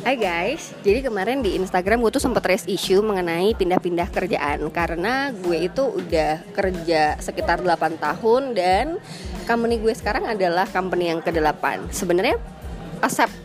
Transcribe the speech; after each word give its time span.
Hai 0.00 0.16
guys, 0.16 0.72
jadi 0.80 1.04
kemarin 1.04 1.44
di 1.44 1.60
Instagram 1.60 2.00
gue 2.00 2.08
tuh 2.16 2.24
sempet 2.24 2.40
raise 2.48 2.64
issue 2.64 3.04
mengenai 3.04 3.52
pindah-pindah 3.52 4.08
kerjaan. 4.08 4.72
Karena 4.72 5.28
gue 5.28 5.68
itu 5.68 5.92
udah 5.92 6.40
kerja 6.56 7.20
sekitar 7.20 7.60
8 7.60 8.00
tahun 8.00 8.56
dan 8.56 8.96
company 9.44 9.76
gue 9.76 9.92
sekarang 9.92 10.24
adalah 10.24 10.64
company 10.64 11.12
yang 11.12 11.20
ke-8 11.20 11.92
Sebenarnya 11.92 12.40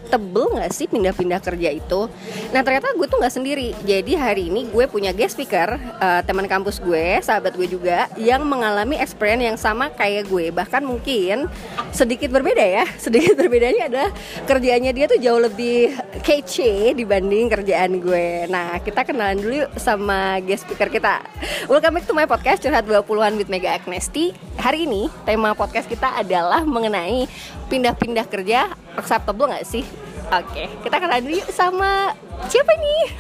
acceptable 0.06 0.54
nggak 0.54 0.70
sih 0.70 0.86
pindah-pindah 0.86 1.42
kerja 1.42 1.70
itu? 1.74 2.05
Nah 2.54 2.62
ternyata 2.62 2.94
gue 2.94 3.10
tuh 3.10 3.18
nggak 3.18 3.34
sendiri. 3.34 3.74
Jadi 3.90 4.14
hari 4.14 4.54
ini 4.54 4.70
gue 4.70 4.86
punya 4.86 5.10
guest 5.10 5.34
speaker 5.34 5.82
uh, 5.98 6.22
teman 6.22 6.46
kampus 6.46 6.78
gue, 6.78 7.18
sahabat 7.26 7.58
gue 7.58 7.66
juga 7.66 8.05
yang 8.22 8.46
mengalami 8.46 9.02
experience 9.02 9.41
yang 9.41 9.58
sama 9.58 9.90
kayak 9.90 10.30
gue. 10.30 10.54
Bahkan 10.54 10.86
mungkin 10.86 11.50
sedikit 11.90 12.30
berbeda 12.30 12.62
ya. 12.62 12.86
Sedikit 13.05 13.34
berbedanya 13.34 13.90
adalah 13.90 14.09
kerjaannya 14.45 14.94
dia 14.94 15.05
tuh 15.09 15.18
jauh 15.18 15.41
lebih 15.41 15.98
kece 16.22 16.94
dibanding 16.94 17.50
kerjaan 17.50 17.98
gue. 17.98 18.45
Nah 18.45 18.78
kita 18.86 19.02
kenalan 19.02 19.42
dulu 19.42 19.66
yuk 19.66 19.72
sama 19.81 20.38
guest 20.45 20.70
speaker 20.70 20.94
kita. 20.94 21.26
Welcome 21.66 21.98
back 21.98 22.06
to 22.06 22.14
my 22.14 22.30
podcast 22.30 22.62
Curhat 22.62 22.86
20-an 22.86 23.42
with 23.42 23.50
Mega 23.50 23.73
Agnesti. 23.73 24.38
Hari 24.62 24.86
ini 24.86 25.09
tema 25.26 25.58
podcast 25.58 25.90
kita 25.90 26.14
adalah 26.14 26.62
mengenai 26.62 27.26
pindah-pindah 27.67 28.30
kerja 28.30 28.70
acceptable 28.95 29.50
nggak 29.52 29.67
sih? 29.67 30.05
Oke, 30.26 30.66
kita 30.82 30.96
kenalan 30.98 31.22
dulu 31.22 31.36
yuk 31.38 31.52
sama 31.52 32.12
siapa 32.48 32.74
nih? 32.76 33.04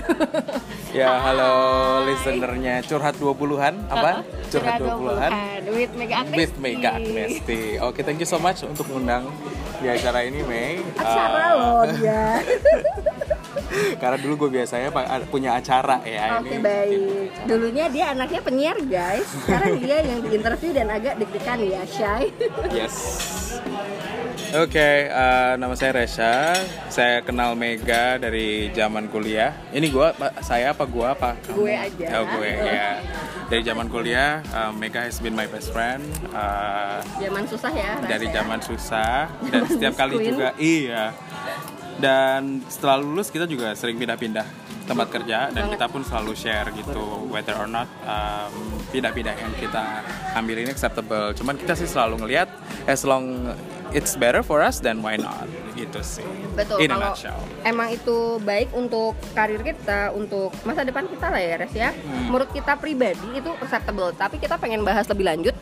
Ya, 0.95 1.11
halo 1.19 1.51
listenernya 2.07 2.79
Curhat 2.79 3.19
20-an 3.19 3.83
apa? 3.91 4.23
Uh-uh, 4.23 4.47
Curhat 4.47 4.79
20-an 4.79 5.31
with 5.67 5.91
Mega 5.91 6.23
Agnesti. 6.23 6.39
with 6.39 6.53
Mega 6.55 6.89
Agnesti. 6.95 7.61
Oke, 7.83 7.99
thank 7.99 8.15
you 8.15 8.23
so 8.23 8.39
much 8.39 8.63
untuk 8.63 8.87
undang 8.87 9.27
di 9.83 9.91
acara 9.91 10.23
ini, 10.23 10.39
Mei. 10.47 10.79
Acara 10.95 11.51
Uh, 11.51 11.59
loh 11.59 11.83
dia. 11.99 12.39
Karena 13.99 14.15
dulu 14.15 14.47
gue 14.47 14.55
biasanya 14.55 14.87
punya 15.27 15.59
acara 15.59 15.99
ya 15.99 16.39
Oke 16.39 16.55
ini. 16.55 16.63
baik. 16.63 17.27
Dulunya 17.43 17.85
dia 17.91 18.15
anaknya 18.15 18.39
penyiar 18.39 18.79
guys. 18.79 19.27
Sekarang 19.43 19.75
dia 19.75 19.99
yang 19.99 20.23
diinterview 20.23 20.71
dan 20.71 20.87
agak 20.87 21.19
deg-degan 21.19 21.59
ya, 21.59 21.83
Shay. 21.83 22.31
Yes. 22.71 22.95
Oke, 24.53 25.09
eh, 25.09 25.53
nama 25.57 25.73
saya 25.73 25.97
Resha. 25.97 26.53
Saya 26.87 27.25
kenal 27.25 27.57
Mega 27.57 28.21
dari 28.21 28.69
zaman 28.69 29.09
kuliah. 29.09 29.57
Ini 29.73 29.89
gua, 29.89 30.13
saya 30.45 30.69
apa 30.69 30.85
gua 30.85 31.17
apa? 31.17 31.33
kamu? 31.41 31.57
Gue 31.57 31.73
aja. 31.73 32.07
Oh, 32.21 32.23
gue 32.37 32.51
ya. 32.53 33.01
Dari 33.49 33.61
zaman 33.65 33.89
kuliah, 33.89 34.45
eh, 34.45 34.71
Mega 34.71 35.01
has 35.01 35.17
been 35.17 35.33
my 35.33 35.49
best 35.49 35.73
friend. 35.73 36.05
Eh, 36.29 36.99
Zaman 37.25 37.43
susah 37.49 37.73
ya. 37.73 37.97
dari 38.05 38.29
Rasya. 38.29 38.35
zaman 38.37 38.59
susah 38.61 39.15
dan 39.51 39.61
setiap 39.65 39.93
kali 39.97 40.13
juga 40.21 40.53
iya. 40.61 41.09
Dan 41.95 42.61
setelah 42.67 43.01
lulus 43.01 43.33
kita 43.33 43.47
juga 43.47 43.71
sering 43.73 43.95
pindah-pindah 43.97 44.45
tempat 44.85 45.07
kerja 45.09 45.49
dan 45.49 45.67
Banget. 45.67 45.81
kita 45.81 45.85
pun 45.89 46.01
selalu 46.05 46.33
share 46.37 46.69
gitu 46.77 47.25
whether 47.33 47.57
or 47.57 47.65
not 47.65 47.89
um, 48.05 48.53
pindah-pindah 48.93 49.33
yang 49.33 49.53
kita 49.57 50.05
ambil 50.37 50.55
ini 50.61 50.69
acceptable. 50.69 51.33
Cuman 51.33 51.57
kita 51.57 51.73
sih 51.73 51.89
selalu 51.89 52.21
ngelihat 52.21 52.47
as 52.85 53.01
long 53.01 53.53
it's 53.91 54.13
better 54.15 54.45
for 54.45 54.61
us 54.61 54.79
then 54.79 55.01
why 55.01 55.17
not 55.17 55.49
gitu 55.75 55.99
sih. 56.01 56.25
Betul. 56.55 56.85
In 56.85 56.89
kalau 56.93 57.11
nutshell. 57.11 57.39
emang 57.67 57.91
itu 57.91 58.39
baik 58.41 58.71
untuk 58.71 59.13
karir 59.35 59.59
kita, 59.59 60.15
untuk 60.15 60.55
masa 60.63 60.87
depan 60.87 61.03
kita 61.05 61.27
lah 61.27 61.41
ya, 61.41 61.53
Res 61.59 61.73
ya. 61.75 61.89
Hmm. 61.91 62.31
Menurut 62.31 62.49
kita 62.55 62.79
pribadi 62.79 63.27
itu 63.35 63.51
acceptable. 63.59 64.15
Tapi 64.15 64.39
kita 64.39 64.55
pengen 64.55 64.87
bahas 64.87 65.05
lebih 65.11 65.27
lanjut. 65.27 65.55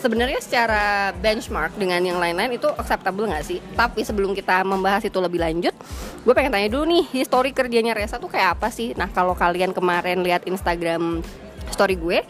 Sebenarnya 0.00 0.40
secara 0.40 1.12
benchmark 1.12 1.76
dengan 1.76 2.00
yang 2.00 2.16
lain-lain 2.16 2.56
itu 2.56 2.64
acceptable 2.80 3.28
nggak 3.28 3.44
sih? 3.44 3.60
Tapi 3.76 4.00
sebelum 4.00 4.32
kita 4.32 4.64
membahas 4.64 5.04
itu 5.04 5.20
lebih 5.20 5.44
lanjut, 5.44 5.76
gue 6.24 6.32
pengen 6.32 6.56
tanya 6.56 6.72
dulu 6.72 6.88
nih, 6.88 7.04
histori 7.12 7.52
kerjanya 7.52 7.92
Resa 7.92 8.16
tuh 8.16 8.32
kayak 8.32 8.56
apa 8.56 8.72
sih? 8.72 8.96
Nah 8.96 9.12
kalau 9.12 9.36
kalian 9.36 9.76
kemarin 9.76 10.24
lihat 10.24 10.48
Instagram 10.48 11.20
story 11.68 12.00
gue, 12.00 12.24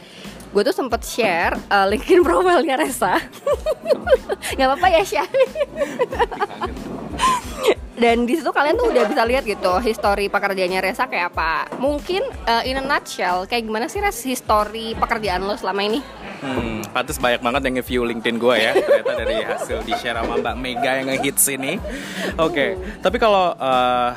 gue 0.50 0.62
tuh 0.66 0.74
sempet 0.74 1.06
share 1.06 1.54
uh, 1.70 1.86
LinkedIn 1.86 2.20
profilnya 2.26 2.74
Resa. 2.74 3.22
Nggak 4.58 4.66
apa-apa 4.66 4.86
ya 4.90 5.02
Syah. 5.06 5.28
Dan 8.00 8.24
di 8.24 8.32
situ 8.40 8.48
kalian 8.48 8.80
tuh 8.80 8.88
udah 8.88 9.04
bisa 9.04 9.22
lihat 9.28 9.44
gitu 9.44 9.76
histori 9.84 10.32
pekerjaannya 10.32 10.80
Resa 10.80 11.04
kayak 11.04 11.36
apa. 11.36 11.68
Mungkin 11.76 12.24
uh, 12.48 12.64
in 12.64 12.80
a 12.80 12.84
nutshell 12.84 13.44
kayak 13.44 13.68
gimana 13.68 13.92
sih 13.92 14.00
Res 14.00 14.24
histori 14.24 14.96
pekerjaan 14.96 15.44
lo 15.44 15.52
selama 15.60 15.84
ini? 15.84 16.00
Hmm, 16.40 16.80
pantes 16.96 17.20
banyak 17.20 17.44
banget 17.44 17.62
yang 17.68 17.74
nge-view 17.76 18.02
LinkedIn 18.08 18.40
gue 18.40 18.56
ya. 18.56 18.72
Ternyata 18.72 19.12
dari 19.12 19.36
hasil 19.44 19.84
di 19.84 19.92
share 20.00 20.16
sama 20.16 20.40
Mbak 20.40 20.56
Mega 20.56 20.90
yang 20.96 21.12
nge-hits 21.12 21.44
ini. 21.52 21.76
Oke, 22.40 22.80
tapi 23.04 23.20
kalau 23.20 23.52
uh, 23.60 24.16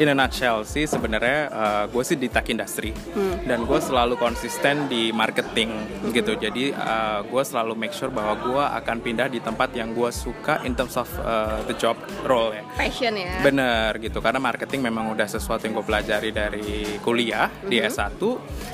in 0.00 0.08
a 0.08 0.14
nutshell 0.16 0.64
sih 0.64 0.88
sebenarnya 0.88 1.52
uh, 1.52 1.84
gue 1.88 2.02
sih 2.04 2.16
di 2.16 2.28
tech 2.32 2.48
industry. 2.48 2.94
Dan 3.42 3.68
gue 3.68 3.80
selalu 3.82 4.16
konsisten 4.16 4.88
di 4.88 5.12
marketing 5.12 5.70
gitu. 6.14 6.38
Jadi 6.38 6.72
uh, 6.72 7.26
gue 7.26 7.42
selalu 7.42 7.76
make 7.76 7.92
sure 7.92 8.08
bahwa 8.08 8.38
gue 8.40 8.64
akan 8.82 8.96
pindah 9.04 9.28
di 9.28 9.42
tempat 9.42 9.74
yang 9.76 9.92
gue 9.92 10.08
suka 10.08 10.64
in 10.64 10.72
terms 10.72 10.96
of 10.96 11.08
uh, 11.20 11.60
the 11.68 11.76
job 11.76 11.98
role 12.24 12.54
ya. 12.54 12.64
passion 12.78 13.12
ya. 13.18 13.42
Bener 13.44 13.98
gitu. 14.00 14.22
Karena 14.24 14.40
marketing 14.40 14.80
memang 14.88 15.12
udah 15.12 15.28
sesuatu 15.28 15.68
yang 15.68 15.76
gue 15.76 15.86
pelajari 15.86 16.30
dari 16.32 16.96
kuliah 17.04 17.50
di 17.66 17.80
S1 17.82 18.20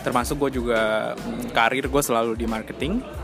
termasuk 0.03 0.39
gue 0.47 0.61
juga 0.63 1.13
mm, 1.15 1.51
karir 1.53 1.87
gue 1.91 2.03
selalu 2.03 2.33
di 2.39 2.47
marketing 2.47 3.18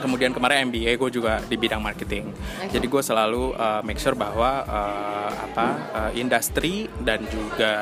kemudian 0.00 0.30
kemarin 0.32 0.68
MBA 0.70 0.96
gue 0.98 1.10
juga 1.20 1.42
di 1.44 1.56
bidang 1.58 1.82
marketing. 1.82 2.30
Jadi 2.70 2.86
gue 2.86 3.02
selalu 3.02 3.54
uh, 3.54 3.82
make 3.84 3.98
sure 3.98 4.14
bahwa 4.14 4.64
uh, 4.64 5.30
apa 5.50 5.66
uh, 5.94 6.10
industri 6.14 6.86
dan 7.02 7.22
juga 7.28 7.72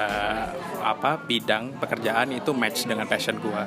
apa 0.87 1.19
bidang 1.19 1.83
pekerjaan 1.83 2.31
itu 2.31 2.55
match 2.55 2.87
dengan 2.87 3.11
passion 3.11 3.43
gue 3.43 3.63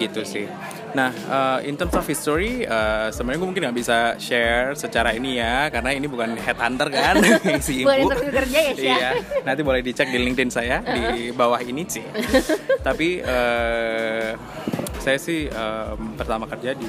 gitu 0.00 0.24
sih. 0.24 0.48
Nah 0.96 1.12
uh, 1.28 1.58
in 1.64 1.76
terms 1.76 1.92
of 1.92 2.04
history 2.08 2.64
uh, 2.64 3.12
sebenarnya 3.12 3.38
gue 3.40 3.48
mungkin 3.48 3.62
nggak 3.68 3.78
bisa 3.78 3.98
share 4.16 4.72
secara 4.72 5.12
ini 5.12 5.36
ya 5.36 5.68
karena 5.68 5.92
ini 5.92 6.08
bukan 6.08 6.32
headhunter 6.40 6.88
kan 6.88 7.20
si 7.66 7.84
ibu. 7.84 7.92
Bukan 7.92 8.04
interview 8.08 8.32
kerja 8.32 8.58
ya, 8.58 8.72
iya. 8.76 9.10
Nanti 9.44 9.60
boleh 9.60 9.84
dicek 9.84 10.08
di 10.08 10.18
LinkedIn 10.18 10.50
saya 10.50 10.80
di 10.80 11.30
bawah 11.30 11.60
ini 11.60 11.84
sih. 11.86 12.04
Tapi 12.86 13.20
eh, 13.20 14.30
saya 15.02 15.18
sih 15.18 15.50
em, 15.50 16.00
pertama 16.14 16.46
kerja 16.46 16.72
di 16.72 16.86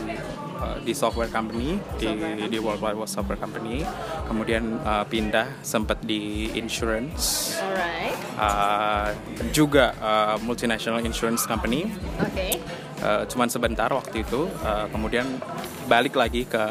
di 0.83 0.93
software 0.93 1.29
company 1.29 1.79
di 1.97 2.07
di 2.49 2.57
worldwide 2.59 2.97
software 3.07 3.39
company. 3.39 3.83
Kemudian 4.27 4.79
eh, 4.79 5.05
pindah 5.07 5.61
sempat 5.61 6.01
di 6.03 6.51
insurance. 6.55 7.55
Alright. 7.59 8.15
Eh, 8.33 9.09
juga 9.53 9.93
eh, 9.93 10.35
multinational 10.41 11.03
insurance 11.05 11.45
company 11.45 11.87
Eh, 13.03 13.23
cuman 13.27 13.51
sebentar 13.51 13.91
waktu 13.91 14.23
itu 14.23 14.47
eh, 14.47 14.85
kemudian 14.87 15.27
balik 15.91 16.15
lagi 16.15 16.47
ke 16.47 16.63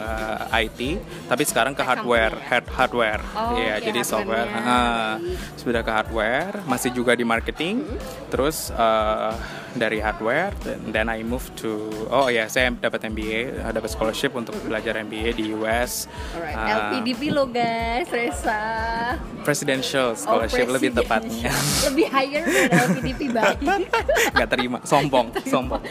IT 0.56 0.80
tapi 1.28 1.44
sekarang 1.44 1.76
ke 1.76 1.84
hardware 1.84 2.32
hard 2.48 2.66
hardware. 2.72 3.20
Oh, 3.36 3.52
Iya, 3.52 3.76
oke, 3.76 3.84
jadi 3.92 4.00
software 4.00 4.48
ah, 4.56 5.20
sudah 5.60 5.84
ke 5.84 5.92
hardware 5.92 6.64
masih 6.64 6.88
juga 6.96 7.12
di 7.12 7.28
marketing. 7.28 7.84
Mm-hmm. 7.84 8.30
terus 8.32 8.72
eh, 8.72 9.34
dari 9.72 10.00
hardware 10.00 10.52
dan 10.88 11.08
I 11.08 11.24
move 11.24 11.48
to 11.60 11.88
oh 12.08 12.28
ya 12.28 12.48
saya 12.48 12.72
dapat 12.72 13.08
MBA 13.08 13.72
dapat 13.72 13.88
scholarship 13.88 14.32
untuk 14.32 14.56
belajar 14.64 15.00
MBA 15.00 15.36
di 15.36 15.44
US 15.56 16.08
alright 16.36 16.56
Ah, 16.56 16.92
LPDP 16.92 17.32
lo 17.32 17.48
guys 17.48 18.08
Resa 18.12 18.60
presidential 19.42 20.14
scholarship 20.14 20.64
Oh, 20.70 20.74
lebih 20.78 20.94
tepatnya. 20.94 21.50
Lebih 21.90 22.06
higher 22.08 22.46
dari 22.46 22.70
LPDP 22.70 23.20
baik. 23.34 23.58
Nggak 24.38 24.48
terima 24.48 24.78
sombong 24.86 25.34
sombong 25.44 25.82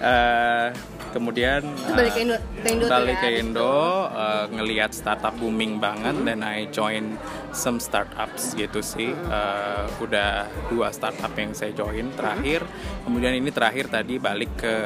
Eh, 0.00 0.68
kemudian 1.10 1.66
balik 1.90 2.14
ke 2.14 2.20
eh, 2.20 2.24
Indo, 2.24 2.36
ke 2.62 2.68
Indo 2.70 2.84
balik 2.86 3.18
ya, 3.18 3.22
ke 3.22 3.28
Indo 3.42 3.74
eh, 4.08 4.44
ngelihat 4.54 4.90
startup 4.94 5.34
booming 5.36 5.82
banget 5.82 6.16
dan 6.22 6.40
I 6.46 6.70
join 6.70 7.18
some 7.50 7.82
startups 7.82 8.54
gitu 8.54 8.80
sih. 8.80 9.10
Eh, 9.10 9.84
udah 10.00 10.46
dua 10.70 10.94
startup 10.94 11.32
yang 11.34 11.52
saya 11.52 11.74
join 11.74 12.14
terakhir. 12.14 12.62
Kemudian 13.04 13.34
ini 13.36 13.50
terakhir 13.50 13.90
tadi 13.90 14.16
balik 14.22 14.52
ke 14.60 14.76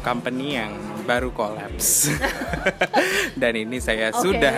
company 0.00 0.56
yang 0.56 0.72
baru 1.00 1.30
collapse 1.30 2.12
dan 3.40 3.52
ini 3.54 3.78
saya 3.78 4.12
Oke. 4.12 4.20
sudah 4.22 4.54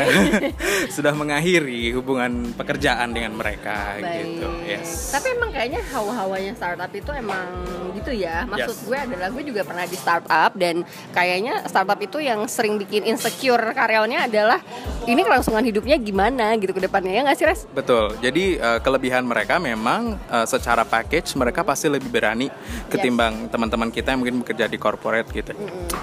sudah 0.96 1.12
mengakhiri 1.12 1.94
hubungan 1.94 2.52
pekerjaan 2.52 3.10
dengan 3.10 3.34
mereka 3.34 3.98
gitu 3.98 4.48
Baik. 4.48 4.68
yes 4.68 5.12
Tapi 5.12 5.26
emang 5.34 5.50
kayaknya 5.52 5.80
hawa-hawanya 5.92 6.52
startup 6.54 6.90
itu 6.90 7.10
emang 7.12 7.46
gitu 7.94 8.12
ya. 8.12 8.44
Maksud 8.44 8.60
Yes. 8.72 8.86
gue 8.86 8.98
adalah 8.98 9.28
gue 9.28 9.44
juga 9.44 9.62
pernah 9.62 9.84
di 9.84 9.94
startup 9.94 10.50
dan 10.54 10.80
kayaknya 11.10 11.66
startup 11.66 11.98
itu 11.98 12.18
yang 12.18 12.40
sering 12.46 12.78
bikin 12.78 13.04
insecure 13.04 13.60
karyawannya 13.74 14.26
adalah 14.26 14.58
ini 15.04 15.20
kelangsungan 15.20 15.60
hidupnya 15.62 15.98
gimana 15.98 16.54
gitu 16.56 16.70
ke 16.70 16.80
depannya 16.80 17.12
ya 17.12 17.20
nggak 17.22 17.36
sih 17.36 17.46
Res? 17.46 17.60
Betul. 17.68 18.14
Jadi 18.18 18.56
eh, 18.56 18.78
kelebihan 18.80 19.26
mereka 19.26 19.58
memang 19.58 20.14
eh, 20.16 20.46
secara 20.46 20.86
package 20.86 21.34
mereka 21.34 21.66
pasti 21.66 21.90
lebih 21.90 22.08
berani 22.08 22.48
ketimbang 22.86 23.50
teman-teman 23.50 23.90
kita 23.90 24.14
yang 24.14 24.20
mungkin 24.22 24.40
bekerja 24.40 24.66
di 24.66 24.78
corporate 24.78 25.28
gitu. 25.30 25.52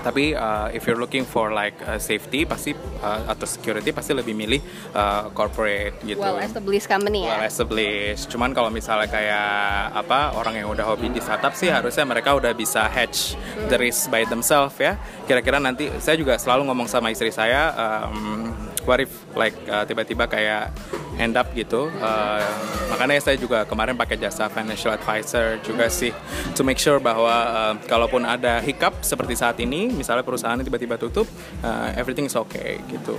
Tapi 0.04 0.29
Uh, 0.34 0.68
if 0.74 0.86
you're 0.86 1.00
looking 1.00 1.24
for 1.24 1.54
like 1.54 1.76
uh, 1.86 1.98
safety 2.02 2.44
pasti 2.44 2.74
uh, 3.02 3.22
atau 3.30 3.46
security 3.46 3.94
pasti 3.94 4.12
lebih 4.14 4.34
milih 4.34 4.62
uh, 4.94 5.30
corporate 5.34 5.98
gitu. 6.04 6.20
Well 6.20 6.42
established 6.42 6.88
company 6.90 7.26
ya. 7.26 7.40
Well 7.40 7.48
established. 7.48 8.30
Cuman 8.32 8.54
kalau 8.54 8.74
misalnya 8.74 9.08
kayak 9.10 9.50
apa 9.94 10.34
orang 10.36 10.64
yang 10.64 10.68
udah 10.70 10.86
hobi 10.86 11.12
di 11.14 11.22
startup 11.22 11.54
sih 11.54 11.70
harusnya 11.70 12.06
mereka 12.06 12.36
udah 12.36 12.52
bisa 12.54 12.86
hedge 12.90 13.36
the 13.70 13.78
risk 13.78 14.10
by 14.10 14.26
themselves 14.28 14.76
ya. 14.78 14.98
Kira-kira 15.26 15.62
nanti 15.62 15.90
saya 16.02 16.18
juga 16.18 16.38
selalu 16.38 16.70
ngomong 16.70 16.88
sama 16.90 17.14
istri 17.14 17.30
saya 17.30 17.74
um, 17.76 18.54
what 18.90 18.98
if 18.98 19.14
like 19.38 19.54
uh, 19.70 19.86
tiba-tiba 19.86 20.26
kayak 20.26 20.74
end 21.22 21.38
up 21.38 21.54
gitu. 21.54 21.94
Uh, 22.02 22.42
makanya 22.90 23.22
saya 23.22 23.38
juga 23.38 23.62
kemarin 23.70 23.94
pakai 23.94 24.18
jasa 24.18 24.50
financial 24.50 24.90
advisor 24.90 25.62
juga 25.62 25.86
sih 25.94 26.10
to 26.58 26.66
make 26.66 26.82
sure 26.82 26.98
bahwa 26.98 27.30
uh, 27.30 27.74
kalaupun 27.86 28.26
ada 28.26 28.58
hiccup 28.58 28.98
seperti 29.06 29.38
saat 29.38 29.62
ini, 29.62 29.94
misalnya 29.94 30.26
perusahaan 30.26 30.58
tiba-tiba 30.58 30.98
tutup, 30.98 31.30
uh, 31.62 31.94
everything 31.94 32.26
is 32.26 32.34
okay 32.34 32.82
gitu. 32.90 33.14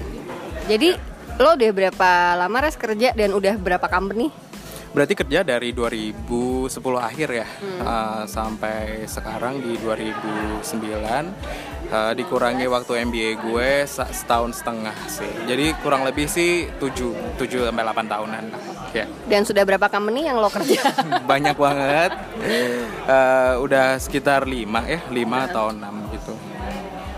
Jadi 0.67 0.99
lo 1.39 1.55
udah 1.55 1.71
berapa 1.71 2.11
lama 2.35 2.59
res 2.67 2.75
kerja 2.75 3.15
dan 3.15 3.31
udah 3.31 3.55
berapa 3.55 3.87
company? 3.87 4.35
Berarti 4.91 5.15
kerja 5.15 5.47
dari 5.47 5.71
2010 5.71 6.67
akhir 6.99 7.29
ya 7.31 7.47
hmm. 7.47 7.81
uh, 7.87 8.23
sampai 8.27 9.07
sekarang 9.07 9.63
di 9.63 9.79
2009 9.79 11.80
uh, 11.91 12.13
dikurangi 12.15 12.67
waktu 12.71 13.05
MBA 13.07 13.31
gue 13.43 13.71
setahun 13.91 14.63
setengah 14.63 14.97
sih. 15.11 15.31
Jadi 15.45 15.75
kurang 15.83 16.07
lebih 16.07 16.31
sih 16.31 16.71
7 16.79 17.37
7 17.37 17.69
sampai 17.69 17.85
8 17.85 18.07
tahunan 18.07 18.45
Ya. 18.91 19.07
Dan 19.31 19.47
sudah 19.47 19.63
berapa 19.63 19.87
company 19.87 20.27
yang 20.27 20.43
lo 20.43 20.51
kerja? 20.51 20.83
Banyak 21.31 21.55
banget. 21.55 22.11
Uh, 23.07 23.63
udah 23.63 23.95
sekitar 24.03 24.43
5 24.43 24.67
ya, 24.67 24.99
5 25.07 25.47
atau 25.47 25.71
6 25.71 25.79
gitu. 25.79 26.00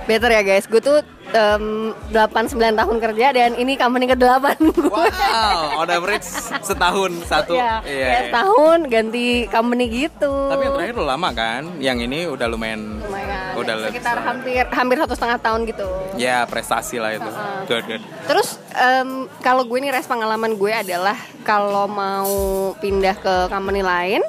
Better 0.02 0.30
ya 0.34 0.42
guys, 0.42 0.66
gue 0.66 0.82
tuh 0.82 0.98
um, 1.30 1.94
8-9 2.10 2.58
tahun 2.58 2.96
kerja 2.98 3.26
dan 3.30 3.50
ini 3.54 3.78
company 3.78 4.10
ke-8 4.10 4.58
gue. 4.76 4.90
Wow, 4.90 5.78
on 5.78 5.88
average 5.88 6.26
setahun 6.62 7.12
satu. 7.26 7.54
ya, 7.54 7.78
yeah, 7.86 7.86
yeah. 7.86 8.20
setahun 8.28 8.90
ganti 8.90 9.46
company 9.46 9.86
gitu. 9.88 10.32
Tapi 10.50 10.62
yang 10.66 10.74
terakhir 10.74 10.94
lo 10.98 11.04
lama 11.06 11.28
kan? 11.30 11.62
Yang 11.78 11.98
ini 12.10 12.18
udah 12.26 12.46
lumayan, 12.50 12.98
lumayan 12.98 13.54
udah 13.54 13.74
sekitar 13.88 14.16
lebih. 14.18 14.26
hampir 14.26 14.64
hampir 14.74 14.96
satu 14.98 15.14
setengah 15.14 15.38
tahun 15.38 15.60
gitu. 15.70 15.88
Ya 16.18 16.44
prestasi 16.50 16.98
lah 16.98 17.14
itu. 17.14 17.30
Uh 17.30 17.34
-huh. 17.38 17.60
Good 17.70 17.84
good. 17.86 18.02
Terus 18.26 18.48
um, 18.74 19.30
kalau 19.38 19.62
gue 19.62 19.78
nih 19.78 19.94
res 19.94 20.10
pengalaman 20.10 20.58
gue 20.58 20.72
adalah 20.74 21.16
kalau 21.46 21.86
mau 21.86 22.74
pindah 22.82 23.16
ke 23.18 23.34
company 23.46 23.86
lain, 23.86 24.22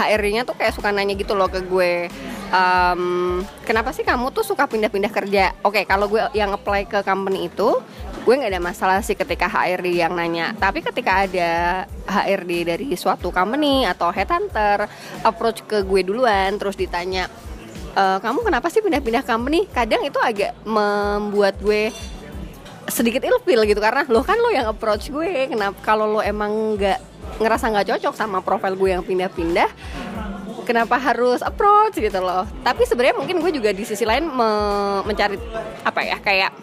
HRD-nya 0.00 0.48
tuh 0.48 0.56
kayak 0.56 0.72
suka 0.72 0.88
nanya 0.88 1.12
gitu 1.12 1.36
loh 1.36 1.52
ke 1.52 1.60
gue 1.60 2.08
um, 2.50 3.40
kenapa 3.64 3.94
sih 3.94 4.04
kamu 4.04 4.34
tuh 4.34 4.44
suka 4.44 4.66
pindah-pindah 4.66 5.10
kerja? 5.10 5.54
Oke, 5.62 5.82
okay, 5.82 5.84
kalau 5.86 6.10
gue 6.10 6.20
yang 6.36 6.52
apply 6.52 6.86
ke 6.86 7.00
company 7.06 7.48
itu, 7.48 7.78
gue 8.26 8.34
nggak 8.34 8.52
ada 8.52 8.62
masalah 8.62 8.98
sih 9.00 9.16
ketika 9.16 9.46
HRD 9.48 9.96
yang 9.96 10.12
nanya. 10.12 10.52
Tapi 10.58 10.84
ketika 10.84 11.24
ada 11.24 11.50
HRD 12.04 12.52
dari 12.66 12.86
suatu 12.98 13.30
company 13.30 13.86
atau 13.86 14.10
headhunter 14.12 14.90
approach 15.24 15.64
ke 15.64 15.82
gue 15.86 16.02
duluan, 16.04 16.58
terus 16.60 16.76
ditanya, 16.76 17.30
e, 17.94 18.04
kamu 18.20 18.44
kenapa 18.44 18.68
sih 18.68 18.84
pindah-pindah 18.84 19.24
company? 19.24 19.64
Kadang 19.70 20.02
itu 20.04 20.18
agak 20.20 20.52
membuat 20.66 21.56
gue 21.62 21.94
sedikit 22.90 23.22
ilfil 23.22 23.62
gitu 23.70 23.78
karena 23.78 24.02
lo 24.10 24.26
kan 24.26 24.34
lo 24.42 24.50
yang 24.50 24.66
approach 24.66 25.14
gue 25.14 25.46
kenapa 25.46 25.78
kalau 25.78 26.10
lo 26.10 26.20
emang 26.20 26.74
nggak 26.74 26.98
ngerasa 27.38 27.70
nggak 27.70 27.86
cocok 27.86 28.14
sama 28.18 28.42
profil 28.42 28.74
gue 28.74 28.90
yang 28.98 29.06
pindah-pindah 29.06 29.70
kenapa 30.70 30.94
harus 31.02 31.42
approach 31.42 31.98
gitu 31.98 32.22
loh. 32.22 32.46
Tapi 32.62 32.86
sebenarnya 32.86 33.18
mungkin 33.18 33.42
gue 33.42 33.50
juga 33.50 33.74
di 33.74 33.82
sisi 33.82 34.06
lain 34.06 34.30
me 34.30 34.50
mencari 35.02 35.34
apa 35.82 36.00
ya 36.06 36.22
kayak 36.22 36.54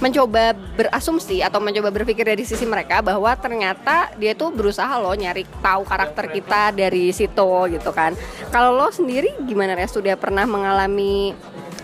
mencoba 0.00 0.52
berasumsi 0.76 1.40
atau 1.40 1.56
mencoba 1.60 1.88
berpikir 1.88 2.24
dari 2.28 2.44
sisi 2.44 2.68
mereka 2.68 3.00
bahwa 3.00 3.32
ternyata 3.36 4.12
dia 4.20 4.36
tuh 4.36 4.52
berusaha 4.52 4.92
loh 5.00 5.12
nyari 5.16 5.44
tahu 5.60 5.84
karakter 5.84 6.32
kita 6.32 6.72
dari 6.72 7.12
situ 7.12 7.52
gitu 7.72 7.90
kan. 7.92 8.16
Kalau 8.48 8.72
lo 8.76 8.88
sendiri 8.88 9.36
gimana 9.44 9.76
ya 9.76 9.88
sudah 9.88 10.16
pernah 10.16 10.48
mengalami 10.48 11.36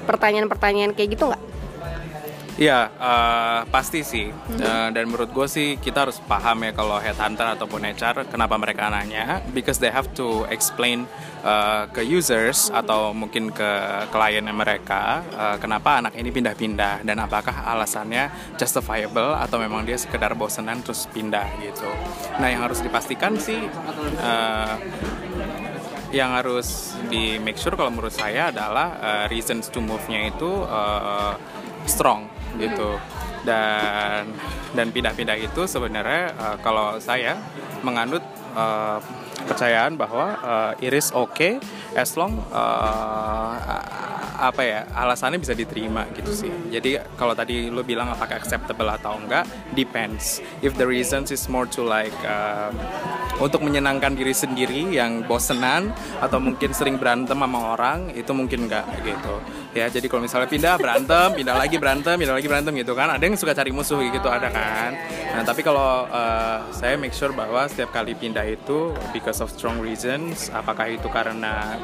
pertanyaan-pertanyaan 0.08 0.96
kayak 0.96 1.14
gitu 1.14 1.30
nggak 1.30 1.42
Iya, 2.60 2.92
uh, 3.00 3.60
pasti 3.72 4.04
sih. 4.04 4.28
Uh, 4.28 4.92
dan 4.92 5.08
menurut 5.08 5.32
gue 5.32 5.48
sih 5.48 5.80
kita 5.80 6.04
harus 6.04 6.20
paham 6.20 6.60
ya 6.68 6.76
kalau 6.76 7.00
headhunter 7.00 7.48
ataupun 7.56 7.80
HR 7.80 8.28
kenapa 8.28 8.60
mereka 8.60 8.92
nanya, 8.92 9.40
because 9.56 9.80
they 9.80 9.88
have 9.88 10.12
to 10.12 10.44
explain 10.52 11.08
uh, 11.48 11.88
ke 11.88 12.04
users 12.04 12.68
atau 12.68 13.16
mungkin 13.16 13.56
ke 13.56 13.70
klien 14.12 14.44
mereka 14.52 15.24
uh, 15.32 15.56
kenapa 15.56 16.04
anak 16.04 16.12
ini 16.12 16.28
pindah-pindah 16.28 17.08
dan 17.08 17.16
apakah 17.24 17.64
alasannya 17.72 18.28
justifiable 18.60 19.32
atau 19.32 19.56
memang 19.56 19.88
dia 19.88 19.96
sekedar 19.96 20.36
bosenan 20.36 20.84
terus 20.84 21.08
pindah 21.08 21.48
gitu. 21.64 21.88
Nah 22.36 22.52
yang 22.52 22.68
harus 22.68 22.84
dipastikan 22.84 23.40
sih. 23.40 23.64
Uh, 24.20 24.76
yang 26.12 26.36
harus 26.36 26.92
di 27.08 27.40
make 27.40 27.56
sure 27.56 27.72
kalau 27.72 27.88
menurut 27.88 28.12
saya 28.12 28.52
adalah 28.52 29.00
uh, 29.00 29.24
reasons 29.32 29.72
to 29.72 29.80
move-nya 29.80 30.28
itu 30.28 30.44
uh, 30.68 31.32
strong 31.88 32.28
gitu. 32.58 32.98
Dan 33.42 34.30
dan 34.72 34.86
pindah-pindah 34.94 35.36
itu 35.36 35.66
sebenarnya 35.66 36.32
uh, 36.38 36.56
kalau 36.62 36.96
saya 37.02 37.36
menganut 37.82 38.22
uh, 38.54 39.02
kepercayaan 39.42 39.98
bahwa 39.98 40.38
uh, 40.38 40.72
iris 40.78 41.10
oke 41.10 41.34
okay 41.34 41.52
as 41.98 42.14
long 42.14 42.38
uh, 42.54 43.58
apa 44.42 44.62
ya 44.62 44.80
alasannya 44.94 45.38
bisa 45.42 45.54
diterima 45.54 46.06
gitu 46.14 46.30
sih. 46.34 46.50
Jadi 46.70 46.98
kalau 47.18 47.34
tadi 47.34 47.70
lo 47.70 47.82
bilang 47.82 48.10
apakah 48.10 48.38
acceptable 48.38 48.86
atau 48.90 49.18
enggak 49.18 49.46
depends. 49.74 50.38
If 50.62 50.78
the 50.78 50.86
reasons 50.86 51.34
is 51.34 51.46
more 51.50 51.66
to 51.74 51.82
like 51.82 52.14
untuk 53.42 53.60
menyenangkan 53.66 54.14
diri 54.14 54.30
sendiri 54.30 54.94
yang 54.94 55.26
bosenan 55.26 55.90
atau 56.22 56.38
mungkin 56.38 56.70
sering 56.70 56.96
berantem 56.96 57.34
sama 57.34 57.74
orang 57.74 58.14
itu 58.14 58.30
mungkin 58.30 58.70
enggak 58.70 58.86
gitu 59.02 59.42
ya 59.74 59.90
jadi 59.90 60.06
kalau 60.06 60.22
misalnya 60.22 60.46
pindah 60.46 60.78
berantem 60.78 61.28
pindah 61.34 61.56
lagi 61.58 61.76
berantem 61.82 62.14
pindah 62.14 62.36
lagi 62.38 62.46
berantem 62.46 62.72
gitu 62.78 62.94
kan 62.94 63.10
ada 63.10 63.24
yang 63.24 63.34
suka 63.34 63.56
cari 63.56 63.74
musuh 63.74 63.98
gitu 63.98 64.28
ada 64.30 64.46
kan 64.52 64.94
nah 65.34 65.42
tapi 65.42 65.64
kalau 65.66 66.06
uh, 66.06 66.62
saya 66.70 66.94
make 66.94 67.16
sure 67.16 67.34
bahwa 67.34 67.66
setiap 67.66 67.90
kali 67.90 68.14
pindah 68.14 68.46
itu 68.46 68.94
because 69.10 69.42
of 69.42 69.50
strong 69.50 69.82
reasons 69.82 70.52
apakah 70.54 70.86
itu 70.92 71.08
karena 71.10 71.80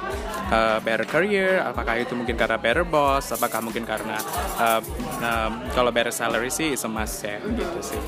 uh, 0.53 0.79
better 0.85 1.07
career, 1.09 1.61
apakah 1.65 2.01
itu 2.01 2.13
mungkin 2.15 2.37
karena 2.37 2.57
better 2.61 2.85
boss, 2.85 3.33
apakah 3.33 3.61
mungkin 3.65 3.85
karena 3.85 4.21
uh, 4.61 4.81
um, 5.25 5.53
kalau 5.73 5.91
better 5.93 6.13
salary 6.13 6.53
sih 6.53 6.75
is 6.77 6.85
a 6.85 6.91
ya 6.91 7.39
gitu 7.43 7.81
sih. 7.81 8.01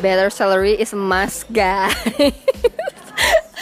Better 0.00 0.30
salary 0.30 0.78
is 0.78 0.92
a 0.94 1.00
must 1.00 1.50
guys. 1.52 1.94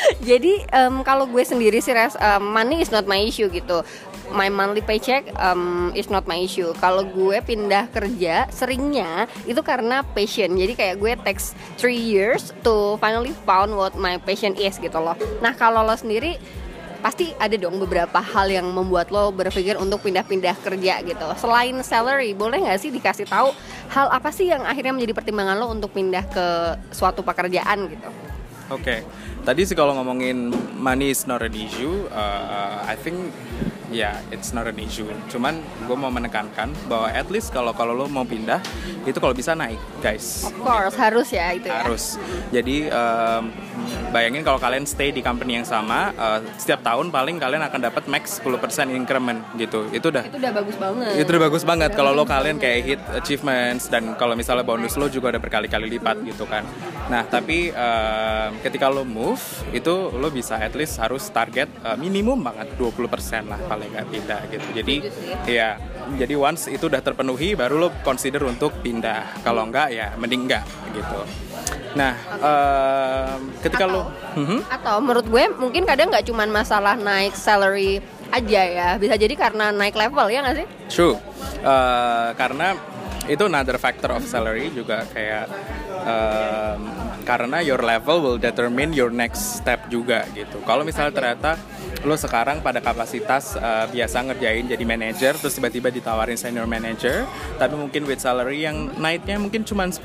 Jadi 0.29 0.65
um, 0.73 1.01
kalau 1.05 1.29
gue 1.29 1.43
sendiri 1.45 1.79
sih 1.83 1.93
res, 1.93 2.17
um, 2.19 2.53
money 2.53 2.81
is 2.81 2.91
not 2.91 3.05
my 3.05 3.19
issue 3.19 3.49
gitu. 3.53 3.85
My 4.29 4.53
monthly 4.53 4.85
paycheck 4.85 5.25
um, 5.41 5.89
is 5.97 6.13
not 6.13 6.29
my 6.29 6.37
issue. 6.37 6.77
Kalau 6.77 7.01
gue 7.01 7.41
pindah 7.41 7.89
kerja 7.89 8.45
seringnya 8.53 9.25
itu 9.49 9.61
karena 9.65 10.05
passion. 10.13 10.53
Jadi 10.53 10.77
kayak 10.77 11.01
gue 11.01 11.13
takes 11.25 11.57
three 11.81 11.97
years 11.97 12.53
to 12.61 13.01
finally 13.01 13.33
found 13.49 13.73
what 13.73 13.97
my 13.97 14.21
passion 14.21 14.53
is 14.61 14.77
gitu 14.77 15.01
loh. 15.01 15.17
Nah 15.41 15.57
kalau 15.57 15.81
lo 15.81 15.97
sendiri 15.97 16.37
pasti 16.99 17.31
ada 17.39 17.55
dong 17.55 17.79
beberapa 17.79 18.19
hal 18.19 18.51
yang 18.51 18.67
membuat 18.75 19.15
lo 19.15 19.31
berpikir 19.31 19.79
untuk 19.79 20.03
pindah-pindah 20.03 20.59
kerja 20.61 21.01
gitu. 21.07 21.27
Selain 21.39 21.79
salary, 21.87 22.35
boleh 22.35 22.59
nggak 22.59 22.79
sih 22.83 22.91
dikasih 22.91 23.25
tahu 23.31 23.55
hal 23.95 24.11
apa 24.11 24.29
sih 24.35 24.51
yang 24.51 24.67
akhirnya 24.67 24.93
menjadi 24.93 25.15
pertimbangan 25.15 25.57
lo 25.57 25.71
untuk 25.71 25.95
pindah 25.95 26.27
ke 26.27 26.47
suatu 26.91 27.23
pekerjaan 27.23 27.87
gitu? 27.87 28.11
Oke, 28.69 28.85
okay. 28.85 29.01
Tadi 29.49 29.65
sih 29.65 29.73
kalau 29.73 29.97
ngomongin 29.97 30.53
money 30.77 31.09
is 31.09 31.25
not 31.25 31.41
an 31.41 31.57
issue, 31.57 32.05
uh, 32.13 32.85
I 32.85 33.01
think 33.01 33.33
ya 33.89 34.13
yeah, 34.13 34.15
it's 34.29 34.53
not 34.53 34.69
an 34.69 34.77
issue. 34.77 35.09
Cuman 35.33 35.65
gue 35.89 35.97
mau 35.97 36.13
menekankan 36.13 36.69
bahwa 36.85 37.09
at 37.09 37.33
least 37.33 37.49
kalau 37.57 37.73
kalau 37.73 37.97
lo 37.97 38.05
mau 38.13 38.29
pindah 38.29 38.61
itu 39.09 39.17
kalau 39.17 39.33
bisa 39.33 39.57
naik, 39.57 39.81
guys. 40.05 40.45
Of 40.45 40.61
course 40.61 41.01
harus 41.01 41.33
ya 41.33 41.57
itu 41.57 41.73
ya. 41.73 41.81
Harus. 41.81 42.21
Jadi 42.53 42.93
um, 42.93 43.49
bayangin 44.09 44.43
kalau 44.45 44.57
kalian 44.61 44.85
stay 44.89 45.13
di 45.13 45.21
company 45.21 45.61
yang 45.61 45.67
sama 45.69 46.13
uh, 46.17 46.41
setiap 46.57 46.81
tahun 46.81 47.13
paling 47.13 47.37
kalian 47.37 47.63
akan 47.65 47.81
dapat 47.93 48.05
max 48.09 48.41
10% 48.41 48.89
increment 48.93 49.41
gitu 49.61 49.89
itu 49.93 50.09
udah 50.09 50.25
itu 50.25 50.39
udah 50.41 50.53
bagus 50.53 50.77
banget 50.77 51.13
itu 51.21 51.29
udah 51.29 51.43
bagus 51.49 51.63
banget 51.65 51.91
kalau 51.93 52.13
lo 52.17 52.25
kalian 52.25 52.57
kayak 52.57 52.79
hit 52.85 53.01
achievements 53.13 53.89
dan 53.93 54.17
kalau 54.17 54.33
misalnya 54.33 54.65
bonus 54.65 54.97
lo 54.97 55.13
juga 55.13 55.37
udah 55.37 55.43
berkali-kali 55.43 55.87
lipat 55.99 56.25
gitu 56.25 56.49
kan 56.49 56.65
nah 57.13 57.25
tapi 57.25 57.73
uh, 57.73 58.53
ketika 58.65 58.89
lo 58.89 59.05
move 59.05 59.38
itu 59.71 59.95
lo 60.15 60.29
bisa 60.33 60.57
at 60.59 60.73
least 60.75 60.99
harus 61.03 61.29
target 61.29 61.69
uh, 61.85 61.97
minimum 61.99 62.41
banget 62.41 62.75
20% 62.79 63.51
lah 63.51 63.61
paling 63.69 63.91
nggak 63.93 64.09
pindah 64.09 64.41
gitu. 64.53 64.69
Jadi 64.73 64.97
ya 65.49 65.77
jadi 66.17 66.35
once 66.39 66.73
itu 66.73 66.89
udah 66.89 67.03
terpenuhi 67.05 67.53
baru 67.59 67.77
lo 67.77 67.89
consider 68.03 68.43
untuk 68.47 68.81
pindah. 68.81 69.45
Kalau 69.45 69.67
enggak 69.67 69.93
ya 69.93 70.15
mending 70.17 70.49
enggak 70.49 70.65
gitu. 70.97 71.21
Nah, 71.97 72.15
uh, 72.39 73.35
ketika 73.65 73.89
atau, 73.89 73.95
lo, 73.95 74.03
uh-huh. 74.05 74.61
atau 74.69 74.97
menurut 75.03 75.27
gue 75.27 75.45
mungkin 75.57 75.83
kadang 75.89 76.13
nggak 76.13 76.27
cuma 76.29 76.45
masalah 76.47 76.95
naik 76.95 77.35
salary 77.35 77.99
aja 78.31 78.63
ya. 78.63 78.89
Bisa 79.01 79.17
jadi 79.17 79.35
karena 79.35 79.73
naik 79.73 79.97
level 79.97 80.29
ya 80.29 80.45
nggak 80.45 80.57
sih? 80.63 80.67
True. 80.93 81.17
Uh, 81.65 82.31
karena 82.37 82.77
itu 83.29 83.45
another 83.45 83.77
factor 83.77 84.15
of 84.17 84.25
salary 84.25 84.73
juga 84.73 85.05
kayak 85.13 85.47
um, 86.07 86.81
karena 87.29 87.61
your 87.61 87.85
level 87.85 88.25
will 88.25 88.41
determine 88.41 88.97
your 88.97 89.13
next 89.13 89.61
step 89.61 89.85
juga 89.93 90.25
gitu. 90.33 90.65
Kalau 90.65 90.81
misalnya 90.81 91.13
ternyata 91.13 91.61
lo 92.09 92.17
sekarang 92.17 92.65
pada 92.65 92.81
kapasitas 92.81 93.53
uh, 93.61 93.85
biasa 93.93 94.33
ngerjain 94.33 94.65
jadi 94.65 94.85
manager 94.89 95.37
terus 95.37 95.53
tiba-tiba 95.53 95.93
ditawarin 95.93 96.41
senior 96.41 96.65
manager 96.65 97.29
tapi 97.61 97.77
mungkin 97.77 98.09
with 98.09 98.25
salary 98.25 98.65
yang 98.65 98.89
naiknya 98.97 99.37
mungkin 99.37 99.61
cuma 99.69 99.85
10% 99.85 100.01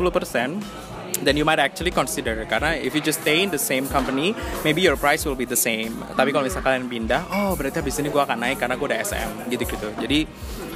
then 1.23 1.39
you 1.39 1.47
might 1.47 1.63
actually 1.63 1.95
consider. 1.95 2.43
Karena 2.43 2.75
if 2.75 2.91
you 2.91 2.99
just 2.99 3.23
stay 3.23 3.39
in 3.39 3.47
the 3.47 3.61
same 3.61 3.87
company 3.87 4.35
maybe 4.67 4.83
your 4.83 4.99
price 4.99 5.23
will 5.23 5.39
be 5.39 5.47
the 5.47 5.55
same. 5.55 5.95
Tapi 6.19 6.35
kalau 6.35 6.43
misalnya 6.43 6.75
kalian 6.75 6.91
pindah 6.91 7.23
oh 7.31 7.55
berarti 7.55 7.79
habis 7.79 7.95
ini 8.03 8.11
gue 8.11 8.19
akan 8.19 8.35
naik 8.43 8.59
karena 8.59 8.75
gue 8.75 8.87
udah 8.91 8.99
SM 8.99 9.47
gitu 9.47 9.63
gitu 9.63 9.87
jadi 9.95 10.27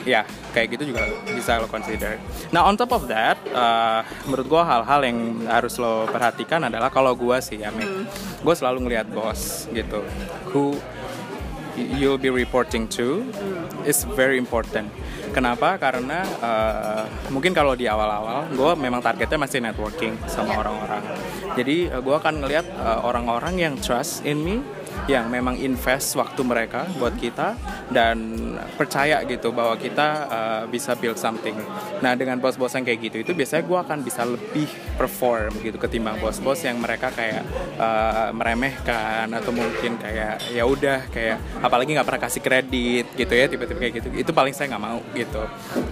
ya 0.07 0.23
kayak 0.55 0.79
gitu 0.79 0.95
juga 0.95 1.03
bisa 1.27 1.59
lo 1.59 1.67
consider 1.67 2.15
nah 2.55 2.63
on 2.63 2.79
top 2.79 2.95
of 2.95 3.11
that 3.11 3.35
uh, 3.51 4.07
menurut 4.23 4.47
gue 4.47 4.63
hal-hal 4.63 5.01
yang 5.03 5.19
harus 5.51 5.75
lo 5.75 6.07
perhatikan 6.07 6.63
adalah 6.63 6.87
kalau 6.87 7.11
gue 7.11 7.37
sih 7.43 7.59
ya 7.59 7.69
hmm. 7.69 8.07
gue 8.39 8.53
selalu 8.55 8.87
ngelihat 8.87 9.11
bos 9.11 9.67
gitu 9.75 9.99
who 10.55 10.79
you'll 11.77 12.17
be 12.17 12.29
reporting 12.29 12.87
to 12.89 13.21
is 13.85 14.03
very 14.17 14.37
important. 14.37 14.89
Kenapa? 15.37 15.77
Karena 15.77 16.25
uh, 16.41 17.05
mungkin 17.29 17.53
kalau 17.53 17.77
di 17.77 17.85
awal-awal 17.85 18.49
gue 18.49 18.71
memang 18.73 19.05
targetnya 19.05 19.37
masih 19.37 19.61
networking 19.61 20.17
sama 20.25 20.57
orang-orang. 20.57 21.05
Jadi 21.53 21.93
uh, 21.93 22.01
gue 22.01 22.15
akan 22.17 22.41
ngelihat 22.41 22.65
uh, 22.81 23.05
orang-orang 23.05 23.61
yang 23.61 23.73
trust 23.77 24.25
in 24.25 24.41
me 24.41 24.65
yang 25.05 25.29
memang 25.29 25.53
invest 25.61 26.17
waktu 26.17 26.41
mereka 26.41 26.89
buat 26.97 27.13
kita 27.15 27.53
dan 27.93 28.17
percaya 28.75 29.21
gitu 29.29 29.53
bahwa 29.53 29.77
kita 29.77 30.07
uh, 30.27 30.63
bisa 30.65 30.97
build 30.97 31.21
something. 31.21 31.53
Nah 32.01 32.17
dengan 32.17 32.41
bos-bos 32.41 32.73
yang 32.73 32.83
kayak 32.83 32.99
gitu 33.13 33.17
itu 33.21 33.31
biasanya 33.37 33.63
gue 33.63 33.77
akan 33.77 33.97
bisa 34.01 34.25
lebih 34.25 34.67
perform 34.97 35.53
gitu 35.61 35.77
ketimbang 35.77 36.17
bos-bos 36.17 36.65
yang 36.65 36.81
mereka 36.81 37.13
kayak 37.13 37.45
uh, 37.77 38.33
meremehkan 38.33 39.29
atau 39.31 39.53
mungkin 39.53 40.01
kayak 40.01 40.49
ya 40.49 40.65
udah 40.65 41.05
kayak 41.13 41.37
apalagi 41.61 41.93
nggak 41.93 42.07
pernah 42.07 42.21
kasih 42.25 42.41
kredit 42.41 43.05
gitu 43.13 43.33
ya 43.37 43.45
tiba-tiba 43.45 43.79
kayak 43.79 43.93
gitu 44.01 44.07
itu 44.17 44.31
paling 44.33 44.51
saya 44.51 44.73
nggak 44.73 44.83
mau 44.83 44.99
gitu. 45.13 45.26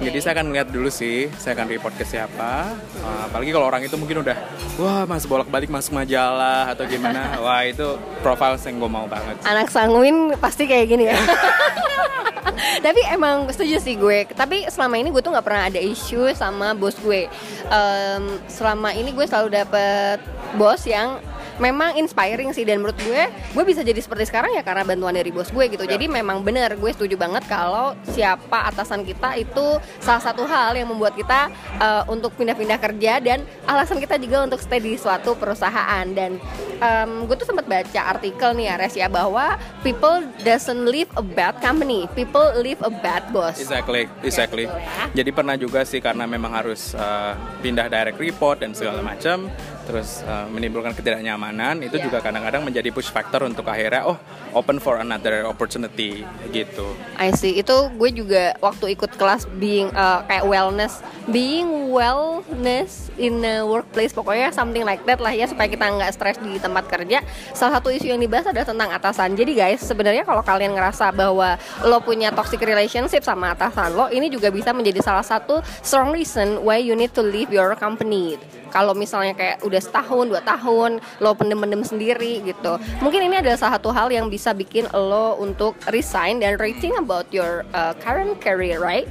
Jadi 0.01 0.18
saya 0.22 0.34
akan 0.39 0.54
lihat 0.56 0.68
dulu 0.72 0.89
sih 0.89 1.27
saya 1.36 1.58
akan 1.60 1.68
report 1.70 1.94
ke 2.00 2.06
siapa. 2.08 2.72
Uh, 3.01 3.22
apalagi 3.27 3.51
kalau 3.51 3.68
orang 3.68 3.84
itu 3.84 3.96
mungkin 4.00 4.24
udah 4.24 4.38
wah 4.80 5.04
masuk 5.08 5.36
bolak-balik 5.36 5.70
masuk 5.72 5.96
majalah 5.96 6.72
atau 6.72 6.84
gimana 6.88 7.36
wah 7.44 7.62
itu 7.63 7.98
profile 8.24 8.58
yang 8.60 8.80
gue 8.80 8.92
mau 8.92 9.06
banget. 9.06 9.36
Anak 9.44 9.68
sanguin 9.70 10.34
pasti 10.39 10.65
kayak 10.65 10.86
gini 10.88 11.12
ya. 11.12 11.18
tapi 12.86 13.01
emang 13.12 13.50
setuju 13.51 13.77
sih 13.82 13.96
gue. 14.00 14.30
Tapi 14.32 14.68
selama 14.72 14.96
ini 15.00 15.10
gue 15.12 15.22
tuh 15.22 15.32
nggak 15.34 15.46
pernah 15.46 15.63
ada 15.68 15.80
isu 15.82 16.32
sama 16.34 16.74
bos 16.77 16.96
gue. 17.00 17.27
Um, 17.70 18.39
selama 18.48 18.94
ini 18.96 19.12
gue 19.12 19.25
selalu 19.27 19.58
dapet 19.58 20.20
bos 20.56 20.82
yang 20.88 21.20
memang 21.57 21.95
inspiring 22.00 22.51
sih 22.51 22.67
dan 22.67 22.83
menurut 22.83 22.97
gue 23.00 23.24
gue 23.31 23.63
bisa 23.63 23.81
jadi 23.81 23.97
seperti 24.00 24.27
sekarang 24.27 24.55
ya 24.55 24.63
karena 24.63 24.83
bantuan 24.83 25.15
dari 25.15 25.31
bos 25.31 25.50
gue 25.51 25.65
gitu. 25.71 25.83
Ya. 25.88 25.95
Jadi 25.95 26.05
memang 26.12 26.43
benar 26.43 26.75
gue 26.75 26.91
setuju 26.91 27.15
banget 27.15 27.43
kalau 27.47 27.95
siapa 28.12 28.67
atasan 28.71 29.07
kita 29.07 29.39
itu 29.39 29.79
salah 30.03 30.24
satu 30.24 30.43
hal 30.47 30.75
yang 30.75 30.91
membuat 30.91 31.15
kita 31.15 31.51
uh, 31.79 32.03
untuk 32.12 32.35
pindah-pindah 32.35 32.79
kerja 32.79 33.19
dan 33.24 33.43
alasan 33.65 34.00
kita 34.00 34.19
juga 34.19 34.43
untuk 34.43 34.59
stay 34.59 34.79
di 34.81 35.00
suatu 35.00 35.33
perusahaan 35.39 36.05
dan 36.12 36.38
um, 36.79 37.25
gue 37.27 37.35
tuh 37.39 37.47
sempat 37.47 37.65
baca 37.65 38.01
artikel 38.17 38.51
nih 38.55 38.65
ya 38.71 38.75
Res 38.75 38.95
ya 38.95 39.07
bahwa 39.07 39.55
people 39.81 40.24
doesn't 40.43 40.88
leave 40.88 41.09
a 41.15 41.24
bad 41.24 41.55
company, 41.63 42.07
people 42.13 42.43
leave 42.59 42.79
a 42.83 42.91
bad 42.91 43.24
boss. 43.31 43.59
Exactly, 43.62 44.07
exactly. 44.24 44.65
Ya, 44.67 45.24
Jadi 45.24 45.29
pernah 45.31 45.55
juga 45.55 45.88
sih 45.88 46.03
karena 46.03 46.27
memang 46.27 46.51
harus 46.51 46.93
uh, 46.97 47.33
pindah 47.63 47.88
direct 47.88 48.19
report 48.19 48.63
dan 48.63 48.75
segala 48.75 49.00
macam 49.00 49.47
terus 49.86 50.25
uh, 50.25 50.50
menimbulkan 50.50 50.92
ketidaknyamanan 50.98 51.80
itu 51.86 51.96
yeah. 51.96 52.06
juga 52.10 52.18
kadang-kadang 52.20 52.65
menjadi 52.65 52.89
push 52.89 53.13
factor 53.13 53.46
untuk 53.46 53.70
akhirnya 53.70 54.10
oh 54.10 54.18
open 54.58 54.82
for 54.82 54.98
another 54.98 55.46
opportunity 55.46 56.25
gitu. 56.50 56.98
I 57.15 57.32
see. 57.32 57.56
Itu 57.62 57.94
gue 57.94 58.10
juga 58.12 58.58
waktu 58.60 58.98
ikut 58.98 59.13
kelas 59.15 59.46
being 59.62 59.94
uh, 59.94 60.25
kayak 60.25 60.44
wellness, 60.50 61.00
being 61.30 61.94
wellness 61.94 63.13
in 63.15 63.39
a 63.46 63.63
workplace 63.63 64.12
pokoknya 64.12 64.51
something 64.51 64.84
like 64.84 65.06
that 65.06 65.22
lah 65.22 65.32
ya 65.32 65.46
supaya 65.48 65.70
kita 65.70 65.86
nggak 65.86 66.12
stres 66.12 66.38
di 66.42 66.58
tempat 66.58 66.89
kerja. 66.89 67.22
Salah 67.54 67.80
satu 67.80 67.94
isu 67.94 68.10
yang 68.10 68.20
dibahas 68.20 68.50
adalah 68.50 68.68
tentang 68.68 68.89
atasan. 68.92 69.38
Jadi 69.38 69.54
guys, 69.56 69.80
sebenarnya 69.86 70.25
kalau 70.25 70.42
kalian 70.42 70.74
ngerasa 70.74 71.13
bahwa 71.13 71.56
lo 71.86 72.01
punya 72.01 72.34
toxic 72.34 72.60
relationship 72.65 73.22
sama 73.22 73.54
atasan 73.54 73.94
lo, 73.94 74.10
ini 74.10 74.27
juga 74.34 74.50
bisa 74.50 74.74
menjadi 74.74 75.00
salah 75.06 75.24
satu 75.24 75.62
strong 75.86 76.12
reason 76.12 76.65
why 76.65 76.82
you 76.82 76.98
need 76.98 77.13
to 77.13 77.22
leave 77.22 77.54
your 77.54 77.77
company 77.77 78.36
kalau 78.75 78.91
misalnya 78.91 79.32
kayak 79.32 79.63
udah 79.63 79.79
setahun 79.79 80.27
dua 80.27 80.44
tahun 80.44 81.00
lo 81.24 81.32
pendem-pendem 81.32 81.79
sendiri 81.88 82.44
gitu 82.44 82.75
mungkin 83.00 83.24
ini 83.24 83.39
adalah 83.39 83.55
salah 83.55 83.79
satu 83.79 83.96
hal 83.96 84.12
yang 84.12 84.27
bisa 84.27 84.51
bikin 84.51 84.84
lo 84.91 85.39
untuk 85.39 85.79
resign 85.96 86.44
dan 86.44 86.60
rating 86.60 86.91
about 87.00 87.24
your 87.32 87.63
uh, 87.72 87.96
current 88.03 88.36
career 88.44 88.84
right 88.84 89.08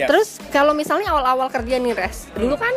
yes. 0.00 0.08
terus 0.08 0.28
kalau 0.48 0.72
misalnya 0.72 1.12
awal-awal 1.12 1.52
kerja 1.52 1.76
nih 1.76 1.92
res 1.92 2.32
dulu 2.32 2.56
kan 2.56 2.72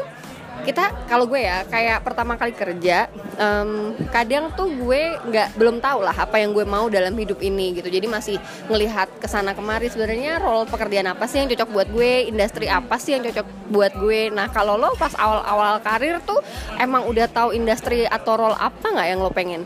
kita 0.66 1.06
kalau 1.06 1.30
gue 1.30 1.46
ya 1.46 1.62
kayak 1.70 2.02
pertama 2.02 2.34
kali 2.36 2.52
kerja 2.52 3.06
um, 3.38 3.94
kadang 4.10 4.50
tuh 4.58 4.68
gue 4.74 5.16
nggak 5.30 5.54
belum 5.56 5.78
tahu 5.78 6.02
lah 6.02 6.18
apa 6.18 6.42
yang 6.42 6.52
gue 6.58 6.66
mau 6.66 6.90
dalam 6.90 7.14
hidup 7.14 7.38
ini 7.46 7.78
gitu. 7.78 7.88
Jadi 7.88 8.10
masih 8.10 8.36
ngelihat 8.68 9.08
ke 9.22 9.28
sana 9.30 9.54
kemari 9.54 9.88
sebenarnya 9.88 10.42
role 10.42 10.66
pekerjaan 10.66 11.14
apa 11.14 11.30
sih 11.30 11.46
yang 11.46 11.50
cocok 11.54 11.70
buat 11.70 11.88
gue 11.94 12.12
industri 12.34 12.66
apa 12.66 12.98
sih 12.98 13.14
yang 13.14 13.24
cocok 13.30 13.48
buat 13.70 13.94
gue. 13.94 14.34
Nah 14.34 14.50
kalau 14.50 14.76
lo 14.76 14.98
pas 14.98 15.14
awal-awal 15.14 15.80
karir 15.86 16.18
tuh 16.26 16.42
emang 16.82 17.06
udah 17.06 17.30
tahu 17.30 17.54
industri 17.54 18.10
atau 18.10 18.34
role 18.34 18.58
apa 18.58 18.90
nggak 18.90 19.08
yang 19.08 19.20
lo 19.22 19.30
pengen 19.30 19.64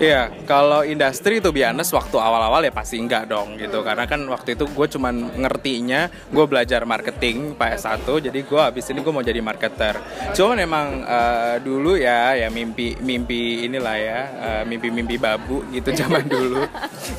Iya, 0.00 0.32
kalau 0.48 0.80
industri 0.80 1.44
itu 1.44 1.52
biasa 1.52 1.92
waktu 1.92 2.16
awal-awal 2.16 2.64
ya 2.64 2.72
pasti 2.72 2.96
enggak 2.96 3.28
dong 3.28 3.60
gitu. 3.60 3.84
Karena 3.84 4.08
kan 4.08 4.24
waktu 4.32 4.56
itu 4.56 4.64
gue 4.64 4.86
cuman 4.96 5.28
ngertinya 5.44 6.08
gue 6.32 6.44
belajar 6.48 6.88
marketing 6.88 7.52
s 7.60 7.84
1 7.84 8.08
jadi 8.08 8.40
gue 8.40 8.60
habis 8.64 8.88
ini 8.88 9.04
gue 9.04 9.12
mau 9.12 9.20
jadi 9.20 9.44
marketer. 9.44 10.00
Cuman 10.32 10.56
emang 10.56 11.04
uh, 11.04 11.60
dulu 11.60 12.00
ya 12.00 12.32
ya 12.32 12.48
mimpi 12.48 12.96
mimpi 12.96 13.68
inilah 13.68 13.96
ya 14.00 14.20
uh, 14.40 14.62
mimpi-mimpi 14.64 15.20
babu 15.20 15.68
gitu 15.68 15.92
zaman 15.92 16.24
dulu 16.32 16.64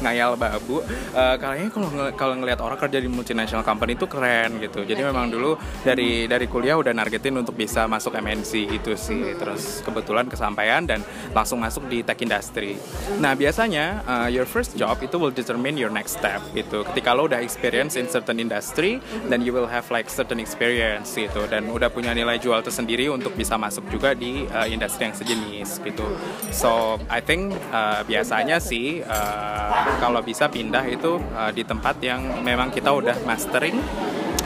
ngayal 0.01 0.33
babu. 0.33 0.81
Uh, 1.13 1.37
kayaknya 1.37 1.69
kalau 1.69 1.89
kalau 2.17 2.33
ngelihat 2.33 2.65
orang 2.65 2.81
kerja 2.81 2.97
di 2.97 3.05
multinational 3.05 3.61
company 3.61 3.93
itu 3.93 4.09
keren 4.09 4.57
gitu. 4.57 4.81
Jadi 4.89 5.05
memang 5.05 5.29
dulu 5.29 5.53
dari 5.85 6.25
dari 6.25 6.49
kuliah 6.49 6.81
udah 6.81 6.97
nargetin 6.97 7.37
untuk 7.37 7.53
bisa 7.53 7.85
masuk 7.85 8.17
MNC 8.17 8.73
itu 8.73 8.97
sih. 8.97 9.37
Terus 9.37 9.85
kebetulan 9.85 10.25
kesampaian 10.25 10.81
dan 10.81 11.05
langsung 11.29 11.61
masuk 11.61 11.85
di 11.85 12.01
tech 12.01 12.17
industry 12.17 12.70
Nah 13.17 13.33
biasanya 13.33 14.05
uh, 14.05 14.29
your 14.29 14.45
first 14.45 14.75
job 14.77 14.99
itu 14.99 15.15
will 15.17 15.33
determine 15.33 15.75
your 15.79 15.89
next 15.89 16.19
step 16.19 16.39
gitu. 16.53 16.83
Ketika 16.91 17.15
lo 17.15 17.25
udah 17.27 17.39
experience 17.41 17.95
in 17.97 18.07
certain 18.11 18.37
industry, 18.37 19.01
then 19.31 19.41
you 19.41 19.55
will 19.55 19.67
have 19.67 19.87
like 19.89 20.11
certain 20.11 20.37
experience 20.37 21.13
gitu 21.15 21.47
dan 21.47 21.69
udah 21.71 21.89
punya 21.89 22.11
nilai 22.11 22.37
jual 22.37 22.59
tersendiri 22.61 23.07
untuk 23.11 23.33
bisa 23.33 23.55
masuk 23.55 23.87
juga 23.89 24.13
di 24.15 24.45
uh, 24.51 24.67
industri 24.67 25.09
yang 25.09 25.15
sejenis 25.15 25.81
gitu. 25.81 26.05
So 26.53 27.01
I 27.07 27.23
think 27.23 27.55
uh, 27.71 28.03
biasanya 28.05 28.59
sih 28.61 29.01
uh, 29.03 29.69
kalau 29.99 30.19
bisa 30.21 30.47
pindah 30.51 30.85
itu 30.87 31.17
uh, 31.33 31.51
di 31.51 31.63
tempat 31.63 31.97
yang 32.03 32.43
memang 32.43 32.69
kita 32.69 32.91
udah 32.91 33.17
mastering 33.23 33.79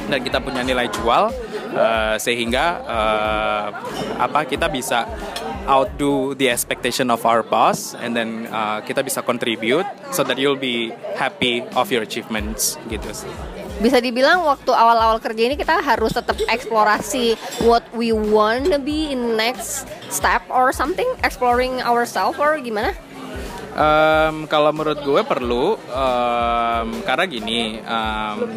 dan 0.06 0.22
kita 0.22 0.38
punya 0.38 0.62
nilai 0.62 0.86
jual 0.90 1.34
uh, 1.76 2.16
sehingga 2.18 2.82
uh, 2.82 3.68
apa 4.18 4.48
kita 4.48 4.72
bisa 4.72 5.06
outdo 5.68 6.34
the 6.38 6.50
expectation 6.50 7.12
of 7.12 7.22
our 7.26 7.44
boss 7.44 7.94
and 8.00 8.16
then 8.16 8.48
uh, 8.50 8.80
kita 8.86 9.02
bisa 9.02 9.22
contribute 9.22 9.86
so 10.16 10.24
that 10.24 10.40
you'll 10.40 10.60
be 10.60 10.94
happy 11.18 11.62
of 11.76 11.92
your 11.92 12.02
achievements 12.02 12.80
gitu 12.88 13.10
sih. 13.12 13.32
Bisa 13.76 14.00
dibilang 14.00 14.48
waktu 14.48 14.72
awal-awal 14.72 15.20
kerja 15.20 15.52
ini 15.52 15.60
kita 15.60 15.84
harus 15.84 16.16
tetap 16.16 16.40
eksplorasi 16.48 17.36
what 17.68 17.84
we 17.92 18.16
want 18.16 18.72
to 18.72 18.80
be 18.80 19.12
in 19.12 19.36
next 19.36 19.84
step 20.08 20.40
or 20.48 20.72
something? 20.72 21.08
Exploring 21.28 21.84
ourselves 21.84 22.40
or 22.40 22.56
gimana? 22.64 22.96
Um, 23.76 24.48
kalau 24.48 24.72
menurut 24.72 25.04
gue 25.04 25.22
perlu 25.28 25.76
um, 25.76 26.88
karena 27.04 27.28
gini 27.28 27.84
um, 27.84 28.48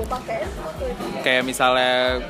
kayak 1.26 1.42
misalnya 1.42 2.22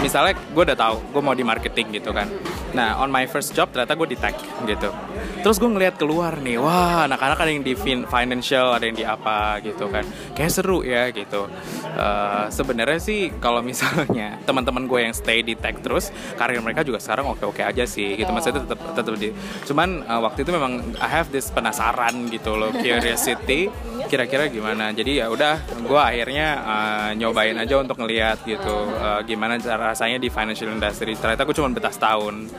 misalnya 0.00 0.36
gue 0.36 0.62
udah 0.62 0.78
tahu 0.78 0.96
gue 1.12 1.22
mau 1.24 1.34
di 1.34 1.44
marketing 1.44 2.00
gitu 2.00 2.10
kan 2.12 2.28
nah 2.76 3.00
on 3.00 3.08
my 3.08 3.24
first 3.24 3.56
job 3.56 3.72
ternyata 3.72 3.96
gue 3.96 4.08
di 4.12 4.18
tech 4.20 4.36
gitu. 4.68 4.92
Terus 5.40 5.56
gue 5.56 5.70
ngeliat 5.70 5.96
keluar 5.96 6.36
nih 6.36 6.60
wah 6.60 7.08
anak-anak 7.08 7.38
ada 7.40 7.50
yang 7.50 7.64
di 7.64 7.72
financial 8.04 8.76
ada 8.76 8.84
yang 8.84 8.96
di 8.98 9.06
apa 9.08 9.64
gitu 9.64 9.88
kan. 9.88 10.04
Kayak 10.36 10.52
seru 10.52 10.84
ya 10.84 11.08
gitu. 11.08 11.48
Uh, 11.96 12.52
sebenarnya 12.52 13.00
sih 13.00 13.32
kalau 13.40 13.64
misalnya 13.64 14.36
teman-teman 14.48 14.84
gue 14.84 15.00
yang 15.08 15.14
stay 15.16 15.40
di 15.40 15.56
tech 15.56 15.80
terus 15.80 16.12
karir 16.36 16.60
mereka 16.60 16.84
juga 16.84 17.00
sekarang 17.00 17.32
oke-oke 17.32 17.64
aja 17.64 17.88
sih 17.88 18.20
gitu. 18.20 18.28
Maksudnya 18.28 18.68
tetap 18.68 18.80
tetap 18.92 19.14
di 19.16 19.32
cuman 19.64 20.04
uh, 20.04 20.20
waktu 20.20 20.44
itu 20.44 20.52
memang 20.52 20.82
I 21.00 21.08
have 21.08 21.32
this 21.32 21.48
penasaran 21.48 22.28
gitu 22.28 22.58
loh 22.58 22.74
curiosity 22.82 23.72
kira-kira 24.06 24.52
gimana. 24.52 24.92
Jadi 24.92 25.24
ya 25.24 25.32
udah 25.32 25.62
gue 25.82 26.00
akhirnya 26.00 26.46
uh, 26.62 27.10
nyobain 27.16 27.56
aja 27.56 27.80
untuk 27.80 27.98
ngeliat 28.02 28.44
gitu 28.44 28.76
uh, 28.98 29.22
gimana 29.24 29.56
rasanya 29.62 30.20
di 30.20 30.28
financial 30.28 30.70
industry. 30.74 31.16
Ternyata 31.16 31.42
gue 31.46 31.54
cuma 31.56 31.72
betah 31.72 31.94
tahun 31.94 32.50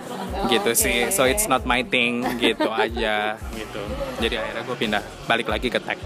gitu 0.47 0.71
sih. 0.77 1.09
So 1.11 1.27
it's 1.27 1.49
not 1.49 1.63
my 1.67 1.83
thing. 1.83 2.23
Gitu 2.37 2.67
aja. 2.67 3.35
Gitu. 3.53 3.81
Jadi 4.23 4.35
akhirnya 4.39 4.63
gue 4.63 4.77
pindah. 4.77 5.03
Balik 5.27 5.47
lagi 5.51 5.67
ke 5.67 5.79
tech 5.81 5.99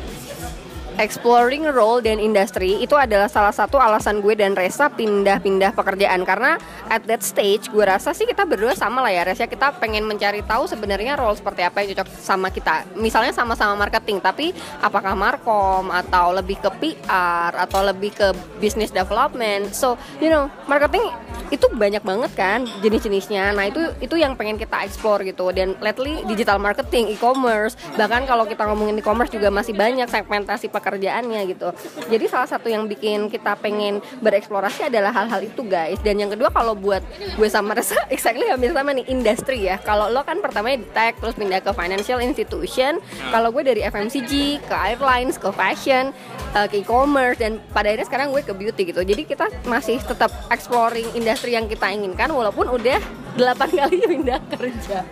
exploring 0.99 1.67
role 1.69 2.03
dan 2.03 2.19
industri 2.19 2.81
itu 2.81 2.97
adalah 2.97 3.31
salah 3.31 3.53
satu 3.53 3.79
alasan 3.79 4.19
gue 4.19 4.35
dan 4.35 4.57
Resa 4.57 4.91
pindah-pindah 4.91 5.71
pekerjaan. 5.71 6.23
Karena 6.27 6.57
at 6.91 7.05
that 7.07 7.23
stage 7.23 7.71
gue 7.71 7.83
rasa 7.83 8.11
sih 8.11 8.27
kita 8.27 8.43
berdua 8.43 8.75
sama 8.75 8.99
lah 9.05 9.13
ya 9.13 9.23
Resa 9.23 9.47
kita 9.47 9.75
pengen 9.79 10.03
mencari 10.03 10.43
tahu 10.43 10.67
sebenarnya 10.67 11.15
role 11.15 11.37
seperti 11.37 11.63
apa 11.63 11.83
yang 11.83 11.95
cocok 11.95 12.07
sama 12.19 12.51
kita. 12.51 12.83
Misalnya 12.97 13.31
sama-sama 13.31 13.77
marketing 13.77 14.19
tapi 14.19 14.51
apakah 14.81 15.15
markom 15.15 15.93
atau 15.93 16.35
lebih 16.35 16.59
ke 16.59 16.69
PR 16.81 17.53
atau 17.55 17.85
lebih 17.85 18.11
ke 18.11 18.27
business 18.59 18.91
development. 18.91 19.71
So 19.71 19.95
you 20.19 20.27
know 20.27 20.51
marketing 20.67 21.03
itu 21.51 21.67
banyak 21.67 22.01
banget 22.01 22.31
kan 22.33 22.63
jenis-jenisnya. 22.79 23.51
Nah 23.51 23.67
itu 23.67 23.91
itu 23.99 24.15
yang 24.15 24.39
pengen 24.39 24.55
kita 24.55 24.87
explore 24.87 25.21
gitu. 25.27 25.51
Dan 25.51 25.75
lately 25.83 26.23
digital 26.23 26.57
marketing 26.57 27.11
e-commerce. 27.11 27.75
Bahkan 27.99 28.23
kalau 28.23 28.47
kita 28.47 28.63
ngomongin 28.63 28.95
e-commerce 28.97 29.35
juga 29.35 29.51
masih 29.51 29.75
banyak 29.75 30.07
segmentasi 30.07 30.71
pekerjaannya 30.81 31.41
gitu. 31.53 31.69
Jadi 32.09 32.25
salah 32.25 32.49
satu 32.49 32.65
yang 32.67 32.89
bikin 32.89 33.29
kita 33.29 33.53
pengen 33.61 34.01
bereksplorasi 34.25 34.89
adalah 34.89 35.13
hal-hal 35.13 35.45
itu 35.45 35.61
guys. 35.61 36.01
Dan 36.01 36.17
yang 36.17 36.33
kedua 36.33 36.49
kalau 36.49 36.73
buat 36.73 37.05
gue 37.37 37.47
sama 37.47 37.77
Resa 37.77 38.01
exactly 38.15 38.49
hampir 38.49 38.73
sama 38.73 38.97
nih 38.97 39.05
industri 39.13 39.69
ya. 39.69 39.77
Kalau 39.77 40.09
lo 40.09 40.25
kan 40.25 40.41
pertama 40.41 40.73
di 40.73 40.81
tech 40.89 41.21
terus 41.21 41.37
pindah 41.37 41.61
ke 41.61 41.71
financial 41.77 42.17
institution. 42.17 42.97
Hmm. 42.97 43.31
Kalau 43.31 43.53
gue 43.53 43.63
dari 43.63 43.85
FMCG 43.85 44.65
ke 44.65 44.75
airlines 44.75 45.37
ke 45.37 45.53
fashion 45.53 46.09
uh, 46.57 46.65
ke 46.65 46.81
e-commerce 46.81 47.37
dan 47.37 47.61
pada 47.69 47.93
akhirnya 47.93 48.07
sekarang 48.09 48.27
gue 48.33 48.41
ke 48.41 48.53
beauty 48.57 48.81
gitu. 48.89 49.05
Jadi 49.05 49.23
kita 49.29 49.45
masih 49.69 50.01
tetap 50.01 50.33
exploring 50.49 51.05
industri 51.13 51.53
yang 51.53 51.69
kita 51.69 51.85
inginkan 51.93 52.33
walaupun 52.33 52.65
udah 52.71 52.97
8 53.37 53.79
kali 53.79 53.97
pindah 54.17 54.41
kerja. 54.49 55.05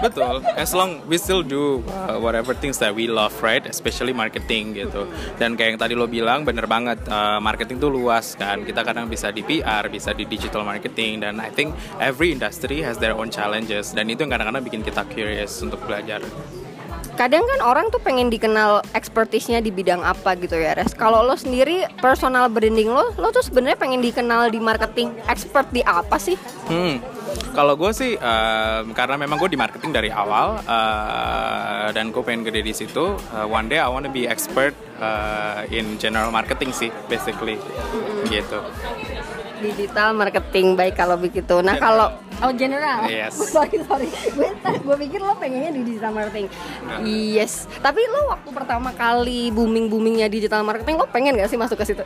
Betul. 0.00 0.40
As 0.56 0.72
long 0.72 1.04
we 1.04 1.20
still 1.20 1.44
do 1.44 1.84
uh, 2.08 2.16
whatever 2.16 2.56
things 2.56 2.80
that 2.80 2.94
we 2.94 3.10
love, 3.10 3.34
right? 3.44 3.62
Especially 3.66 4.16
marketing 4.16 4.78
gitu. 4.78 5.04
Dan 5.36 5.58
kayak 5.58 5.76
yang 5.76 5.80
tadi 5.80 5.94
lo 5.98 6.08
bilang, 6.08 6.46
bener 6.46 6.64
banget. 6.64 7.02
Uh, 7.06 7.42
marketing 7.42 7.82
tuh 7.82 7.92
luas 7.92 8.38
kan. 8.38 8.64
Kita 8.64 8.86
kadang 8.86 9.10
bisa 9.10 9.28
di 9.28 9.44
PR, 9.44 9.90
bisa 9.92 10.16
di 10.16 10.24
digital 10.24 10.64
marketing. 10.64 11.20
Dan 11.20 11.42
I 11.42 11.52
think 11.52 11.76
every 12.00 12.32
industry 12.32 12.80
has 12.80 12.96
their 12.96 13.12
own 13.12 13.28
challenges. 13.28 13.92
Dan 13.92 14.08
itu 14.08 14.24
yang 14.24 14.32
kadang-kadang 14.32 14.64
bikin 14.64 14.82
kita 14.86 15.04
curious 15.12 15.60
untuk 15.60 15.82
belajar 15.84 16.24
kadang 17.12 17.44
kan 17.44 17.60
orang 17.60 17.86
tuh 17.92 18.00
pengen 18.00 18.32
dikenal 18.32 18.80
expertise-nya 18.96 19.60
di 19.60 19.68
bidang 19.68 20.00
apa 20.00 20.32
gitu 20.40 20.56
ya 20.56 20.72
Res. 20.72 20.96
Kalau 20.96 21.20
lo 21.20 21.36
sendiri 21.36 21.84
personal 22.00 22.48
branding 22.48 22.88
lo, 22.88 23.12
lo 23.20 23.28
tuh 23.30 23.44
sebenarnya 23.44 23.78
pengen 23.78 24.00
dikenal 24.00 24.48
di 24.48 24.58
marketing 24.58 25.12
expert 25.28 25.68
di 25.70 25.84
apa 25.84 26.16
sih? 26.16 26.36
Hmm. 26.72 27.21
Kalau 27.52 27.74
gue 27.76 27.92
sih 27.92 28.16
um, 28.16 28.96
karena 28.96 29.16
memang 29.20 29.36
gue 29.36 29.50
di 29.52 29.60
marketing 29.60 29.92
dari 29.92 30.08
awal 30.08 30.60
uh, 30.64 31.88
dan 31.92 32.08
gue 32.08 32.22
pengen 32.24 32.48
gede 32.48 32.64
di 32.64 32.72
situ. 32.72 33.16
Uh, 33.32 33.46
one 33.48 33.68
day 33.68 33.76
I 33.80 33.88
wanna 33.88 34.08
be 34.08 34.24
expert 34.24 34.72
uh, 35.00 35.68
in 35.68 36.00
general 36.00 36.32
marketing 36.32 36.72
sih, 36.72 36.88
basically, 37.12 37.60
mm-hmm. 37.60 38.28
gitu. 38.32 38.60
Digital 39.62 40.16
marketing 40.16 40.74
baik 40.74 40.96
kalau 40.98 41.20
begitu. 41.20 41.60
Nah 41.60 41.78
kalau 41.78 42.10
Oh 42.42 42.50
general. 42.50 43.06
Yes. 43.06 43.38
sorry 43.54 43.78
sorry. 43.86 44.10
Gue 44.34 44.50
gue 44.58 44.96
pikir 45.06 45.22
lo 45.22 45.38
pengennya 45.38 45.70
di 45.70 45.86
digital 45.86 46.10
marketing. 46.10 46.50
Nah. 46.82 46.98
Yes. 47.06 47.70
Tapi 47.78 48.02
lo 48.10 48.34
waktu 48.34 48.50
pertama 48.50 48.90
kali 48.90 49.54
booming 49.54 49.86
boomingnya 49.86 50.26
digital 50.26 50.66
marketing 50.66 50.98
lo 50.98 51.06
pengen 51.06 51.38
gak 51.38 51.46
sih 51.46 51.54
masuk 51.54 51.78
ke 51.78 51.94
situ? 51.94 52.02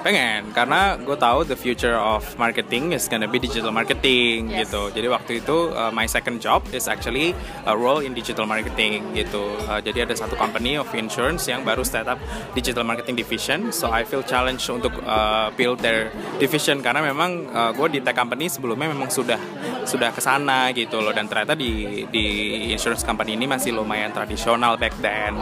Pengen, 0.00 0.48
karena 0.56 0.96
gue 0.96 1.12
tahu 1.12 1.44
the 1.44 1.52
future 1.52 1.92
of 1.92 2.24
marketing 2.40 2.96
is 2.96 3.04
gonna 3.04 3.28
be 3.28 3.36
digital 3.36 3.68
marketing 3.68 4.48
yes. 4.48 4.72
gitu. 4.72 4.88
Jadi 4.96 5.06
waktu 5.12 5.32
itu 5.44 5.68
uh, 5.76 5.92
my 5.92 6.08
second 6.08 6.40
job 6.40 6.64
is 6.72 6.88
actually 6.88 7.36
a 7.68 7.76
role 7.76 8.00
in 8.00 8.16
digital 8.16 8.48
marketing 8.48 9.04
gitu. 9.12 9.60
Uh, 9.68 9.76
jadi 9.84 10.08
ada 10.08 10.16
satu 10.16 10.40
company 10.40 10.80
of 10.80 10.88
insurance 10.96 11.44
yang 11.52 11.60
baru 11.68 11.84
start 11.84 12.08
up 12.08 12.16
digital 12.56 12.80
marketing 12.80 13.12
division. 13.12 13.68
So 13.76 13.92
I 13.92 14.08
feel 14.08 14.24
challenged 14.24 14.64
untuk 14.72 14.96
uh, 15.04 15.52
build 15.52 15.84
their 15.84 16.08
division 16.40 16.80
karena 16.80 17.04
memang 17.04 17.52
uh, 17.52 17.70
gue 17.76 17.86
di 17.92 18.00
tech 18.00 18.16
company 18.16 18.48
sebelumnya 18.48 18.96
memang 18.96 19.12
sudah 19.12 19.36
sudah 19.84 20.16
ke 20.16 20.20
sana 20.24 20.72
gitu 20.72 21.00
loh 21.02 21.12
dan 21.12 21.28
ternyata 21.28 21.52
di 21.52 22.04
di 22.08 22.24
insurance 22.72 23.04
company 23.04 23.36
ini 23.36 23.44
masih 23.44 23.76
lumayan 23.76 24.16
tradisional 24.16 24.80
back 24.80 24.96
then. 25.04 25.36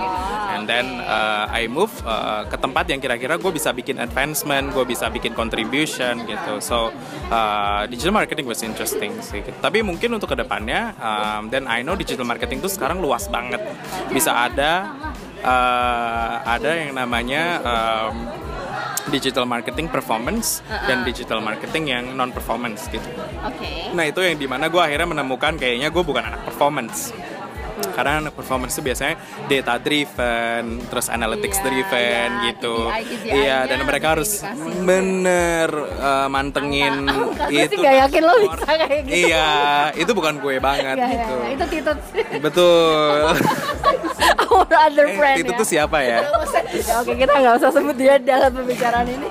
And 0.51 0.67
then 0.67 0.99
uh, 1.07 1.47
I 1.47 1.71
move 1.71 1.95
uh, 2.03 2.43
ke 2.51 2.59
tempat 2.59 2.91
yang 2.91 2.99
kira-kira 2.99 3.39
gue 3.39 3.53
bisa 3.55 3.71
bikin 3.71 4.03
advance 4.03 4.48
investment, 4.49 4.73
gue 4.73 4.85
bisa 4.89 5.07
bikin 5.13 5.37
contribution 5.37 6.25
gitu. 6.25 6.55
So 6.65 6.89
uh, 7.29 7.85
digital 7.87 8.17
marketing 8.17 8.49
was 8.49 8.65
interesting 8.65 9.13
sih. 9.21 9.45
Tapi 9.45 9.85
mungkin 9.85 10.17
untuk 10.17 10.33
ke 10.33 10.37
depannya, 10.41 10.97
um, 10.97 11.53
dan 11.53 11.69
I 11.69 11.85
know 11.85 11.95
digital 11.95 12.25
marketing 12.25 12.65
tuh 12.65 12.73
sekarang 12.73 13.05
luas 13.05 13.29
banget. 13.29 13.61
Bisa 14.09 14.33
ada 14.33 14.97
uh, 15.45 16.35
ada 16.49 16.71
yang 16.81 16.97
namanya 16.97 17.61
um, 17.61 18.17
digital 19.09 19.49
marketing 19.49 19.89
performance 19.89 20.61
uh 20.69 20.77
-uh. 20.77 20.85
dan 20.89 21.01
digital 21.05 21.41
marketing 21.41 21.93
yang 21.93 22.05
non 22.17 22.33
performance 22.33 22.89
gitu. 22.89 23.05
Oke. 23.45 23.61
Okay. 23.61 23.93
Nah 23.93 24.05
itu 24.09 24.21
yang 24.25 24.37
di 24.41 24.49
mana 24.49 24.73
gue 24.73 24.81
akhirnya 24.81 25.09
menemukan 25.09 25.57
kayaknya 25.57 25.89
gue 25.93 26.05
bukan 26.05 26.25
anak 26.25 26.45
performance 26.45 27.13
hmm. 27.79 27.95
karena 27.95 28.31
performance 28.35 28.75
itu 28.75 28.83
biasanya 28.91 29.15
data 29.47 29.75
driven 29.79 30.83
terus 30.91 31.07
analytics 31.07 31.59
iya, 31.59 31.65
driven 31.65 32.31
iya, 32.31 32.47
gitu 32.51 32.77
iya 33.31 33.59
dan 33.71 33.79
mereka 33.87 34.19
harus 34.19 34.43
bener 34.83 35.69
uh, 36.03 36.27
mantengin 36.27 37.07
Mantap. 37.07 37.49
itu 37.55 37.75
sih 37.75 37.77
gak 37.79 37.97
yakin 38.09 38.23
lo 38.27 38.35
bisa 38.43 38.67
kayak 38.67 39.03
gitu 39.07 39.15
iya 39.31 39.51
itu 39.95 40.11
bukan 40.13 40.35
gue 40.43 40.57
banget 40.59 40.97
ya, 40.99 41.07
gitu 41.07 41.35
ya, 41.39 41.49
itu 41.55 41.65
titut 41.71 41.99
betul 42.43 43.23
our 44.49 44.67
other 44.67 45.07
eh, 45.07 45.17
friend 45.17 45.37
itu 45.45 45.53
ya. 45.55 45.59
tuh 45.59 45.67
siapa 45.67 45.99
ya? 46.03 46.19
ya 46.75 46.95
oke 47.03 47.13
kita 47.15 47.33
nggak 47.33 47.55
usah 47.63 47.71
sebut 47.71 47.97
dia 47.97 48.15
dalam 48.19 48.51
pembicaraan 48.53 49.07
ini 49.07 49.29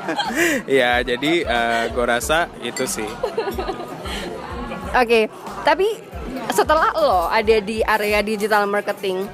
ya 0.80 1.02
jadi 1.02 1.32
uh, 1.46 1.82
gue 1.90 2.04
rasa 2.06 2.48
itu 2.62 2.84
sih 2.86 3.08
Oke, 4.96 5.28
okay. 5.28 5.60
tapi 5.60 5.92
setelah 6.52 6.90
lo 6.96 7.28
ada 7.28 7.56
di 7.60 7.80
area 7.84 8.20
digital 8.22 8.64
marketing 8.68 9.28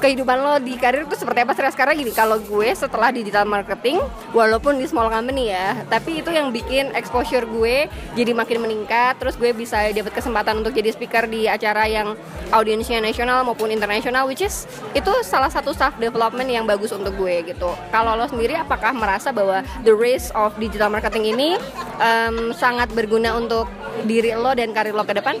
kehidupan 0.00 0.38
lo 0.40 0.56
di 0.58 0.80
karir 0.80 1.04
itu 1.04 1.12
seperti 1.12 1.44
apa 1.44 1.52
sih 1.52 1.68
sekarang 1.76 2.00
gini 2.00 2.10
kalau 2.16 2.40
gue 2.40 2.68
setelah 2.72 3.12
digital 3.12 3.44
marketing 3.44 4.00
walaupun 4.32 4.80
di 4.80 4.88
small 4.88 5.12
company 5.12 5.52
ya 5.52 5.76
tapi 5.92 6.24
itu 6.24 6.32
yang 6.32 6.48
bikin 6.48 6.88
exposure 6.96 7.44
gue 7.44 7.86
jadi 8.16 8.32
makin 8.32 8.64
meningkat 8.64 9.20
terus 9.20 9.36
gue 9.36 9.52
bisa 9.52 9.92
dapat 9.92 10.16
kesempatan 10.16 10.64
untuk 10.64 10.72
jadi 10.72 10.90
speaker 10.96 11.28
di 11.28 11.44
acara 11.44 11.84
yang 11.84 12.16
audiensnya 12.50 13.04
nasional 13.04 13.44
maupun 13.44 13.68
internasional 13.68 14.24
which 14.24 14.40
is 14.40 14.64
itu 14.96 15.12
salah 15.20 15.52
satu 15.52 15.76
staff 15.76 15.92
development 16.00 16.48
yang 16.48 16.64
bagus 16.64 16.96
untuk 16.96 17.12
gue 17.20 17.44
gitu 17.44 17.70
kalau 17.92 18.16
lo 18.16 18.24
sendiri 18.24 18.56
apakah 18.56 18.96
merasa 18.96 19.30
bahwa 19.30 19.60
the 19.84 19.92
race 19.92 20.32
of 20.32 20.56
digital 20.56 20.88
marketing 20.88 21.28
ini 21.36 21.60
um, 22.00 22.56
sangat 22.56 22.88
berguna 22.96 23.36
untuk 23.36 23.68
diri 24.04 24.32
lo 24.32 24.56
dan 24.56 24.72
karir 24.72 24.96
lo 24.96 25.04
ke 25.04 25.12
depan? 25.12 25.36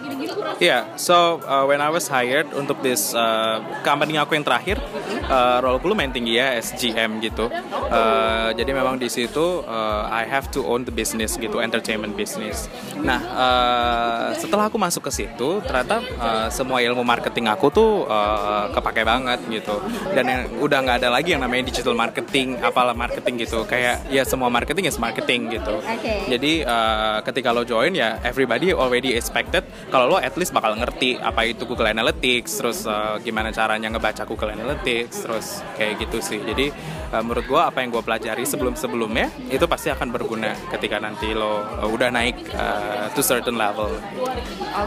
Yeah, 0.60 0.84
so 1.00 1.40
uh, 1.48 1.64
when 1.64 1.80
I 1.80 1.88
was 1.88 2.04
hired 2.10 2.52
untuk 2.52 2.84
this 2.84 3.16
uh, 3.16 3.64
company 3.86 4.20
aku 4.20 4.36
yang 4.36 4.44
terakhir, 4.50 4.82
uh, 5.30 5.62
role 5.62 5.78
gue 5.78 5.94
main 5.94 6.10
tinggi 6.10 6.42
ya 6.42 6.58
SGM 6.58 7.22
gitu. 7.22 7.46
Uh, 7.46 8.50
jadi 8.58 8.74
memang 8.74 8.98
di 8.98 9.06
situ 9.06 9.62
uh, 9.62 10.10
I 10.10 10.26
have 10.26 10.50
to 10.50 10.66
own 10.66 10.82
the 10.82 10.90
business 10.90 11.38
gitu, 11.38 11.62
entertainment 11.62 12.18
business. 12.18 12.66
Nah, 12.98 13.20
uh, 13.30 14.26
setelah 14.34 14.66
aku 14.66 14.76
masuk 14.76 15.06
ke 15.06 15.12
situ, 15.14 15.62
ternyata 15.62 16.02
uh, 16.18 16.48
semua 16.50 16.82
ilmu 16.82 17.06
marketing 17.06 17.46
aku 17.46 17.70
tuh 17.70 18.10
uh, 18.10 18.66
kepake 18.74 19.06
banget 19.06 19.38
gitu. 19.46 19.78
Dan 20.10 20.26
yang 20.26 20.42
udah 20.58 20.78
nggak 20.82 20.96
ada 21.06 21.14
lagi 21.14 21.38
yang 21.38 21.46
namanya 21.46 21.70
digital 21.70 21.94
marketing, 21.94 22.58
apalah 22.58 22.98
marketing 22.98 23.46
gitu. 23.46 23.62
Kayak 23.62 24.02
ya 24.10 24.26
semua 24.26 24.50
marketing 24.50 24.90
is 24.90 24.98
marketing 24.98 25.54
gitu. 25.54 25.78
Okay. 25.78 26.26
Jadi 26.26 26.52
uh, 26.66 27.22
ketika 27.22 27.54
lo 27.54 27.62
join 27.62 27.94
ya 27.94 28.18
every 28.26 28.40
everybody 28.40 28.72
already 28.72 29.12
expected 29.12 29.60
kalau 29.92 30.08
lo 30.08 30.16
at 30.16 30.32
least 30.40 30.56
bakal 30.56 30.72
ngerti 30.72 31.20
apa 31.20 31.44
itu 31.44 31.68
Google 31.68 31.92
Analytics, 31.92 32.56
terus 32.56 32.88
uh, 32.88 33.20
gimana 33.20 33.52
caranya 33.52 33.92
ngebaca 33.92 34.24
Google 34.24 34.39
Analytics, 34.48 35.28
terus 35.28 35.60
kayak 35.76 36.06
gitu 36.06 36.24
sih. 36.24 36.40
Jadi 36.40 36.72
uh, 37.12 37.20
menurut 37.20 37.44
gue 37.44 37.60
apa 37.60 37.84
yang 37.84 37.90
gue 37.92 38.00
pelajari 38.00 38.46
sebelum-sebelumnya 38.48 39.50
itu 39.52 39.66
pasti 39.66 39.92
akan 39.92 40.08
berguna 40.14 40.56
ketika 40.72 40.96
nanti 41.02 41.34
lo 41.36 41.60
uh, 41.60 41.88
udah 41.90 42.08
naik 42.08 42.40
uh, 42.54 43.10
to 43.12 43.20
certain 43.20 43.58
level. 43.58 43.90
Oke, 43.90 44.38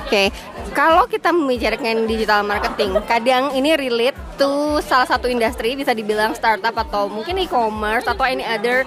okay. 0.08 0.28
kalau 0.72 1.04
kita 1.06 1.36
membicarakan 1.36 2.08
digital 2.08 2.42
marketing, 2.48 2.96
kadang 3.04 3.52
ini 3.52 3.76
relate 3.76 4.18
to 4.38 4.82
salah 4.84 5.08
satu 5.08 5.30
industri 5.30 5.78
bisa 5.78 5.94
dibilang 5.94 6.34
startup 6.34 6.74
atau 6.74 7.08
mungkin 7.08 7.38
e-commerce 7.42 8.06
atau 8.10 8.26
any 8.26 8.44
other 8.44 8.84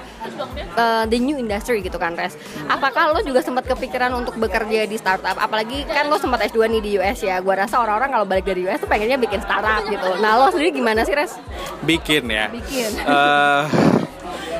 uh, 0.74 1.04
the 1.06 1.18
new 1.18 1.38
industry 1.38 1.80
gitu 1.80 1.96
kan 1.96 2.18
res. 2.18 2.35
Apakah 2.66 3.14
lo 3.14 3.20
juga 3.22 3.40
sempat 3.42 3.66
kepikiran 3.66 4.12
untuk 4.14 4.37
bekerja 4.37 4.85
di 4.87 4.96
startup? 4.98 5.38
Apalagi 5.38 5.87
kan 5.87 6.11
lo 6.11 6.18
sempat 6.18 6.46
S2 6.50 6.66
nih 6.78 6.82
di 6.82 6.90
US 6.98 7.22
ya 7.22 7.38
gua 7.40 7.66
rasa 7.66 7.80
orang-orang 7.82 8.11
kalau 8.12 8.26
balik 8.26 8.46
dari 8.46 8.66
US 8.66 8.82
tuh 8.82 8.90
pengennya 8.90 9.18
bikin 9.18 9.40
startup 9.42 9.87
gitu. 9.87 10.09
Nah 10.18 10.38
lo 10.38 10.50
sendiri 10.50 10.74
gimana 10.74 11.06
sih 11.06 11.14
res? 11.14 11.38
Bikin 11.87 12.26
ya. 12.28 12.50
Bikin. 12.50 12.90
Uh, 13.06 13.64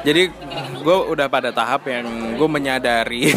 jadi 0.07 0.31
gue 0.87 0.97
udah 1.11 1.27
pada 1.27 1.51
tahap 1.51 1.91
yang 1.91 2.39
gue 2.39 2.47
menyadari 2.47 3.35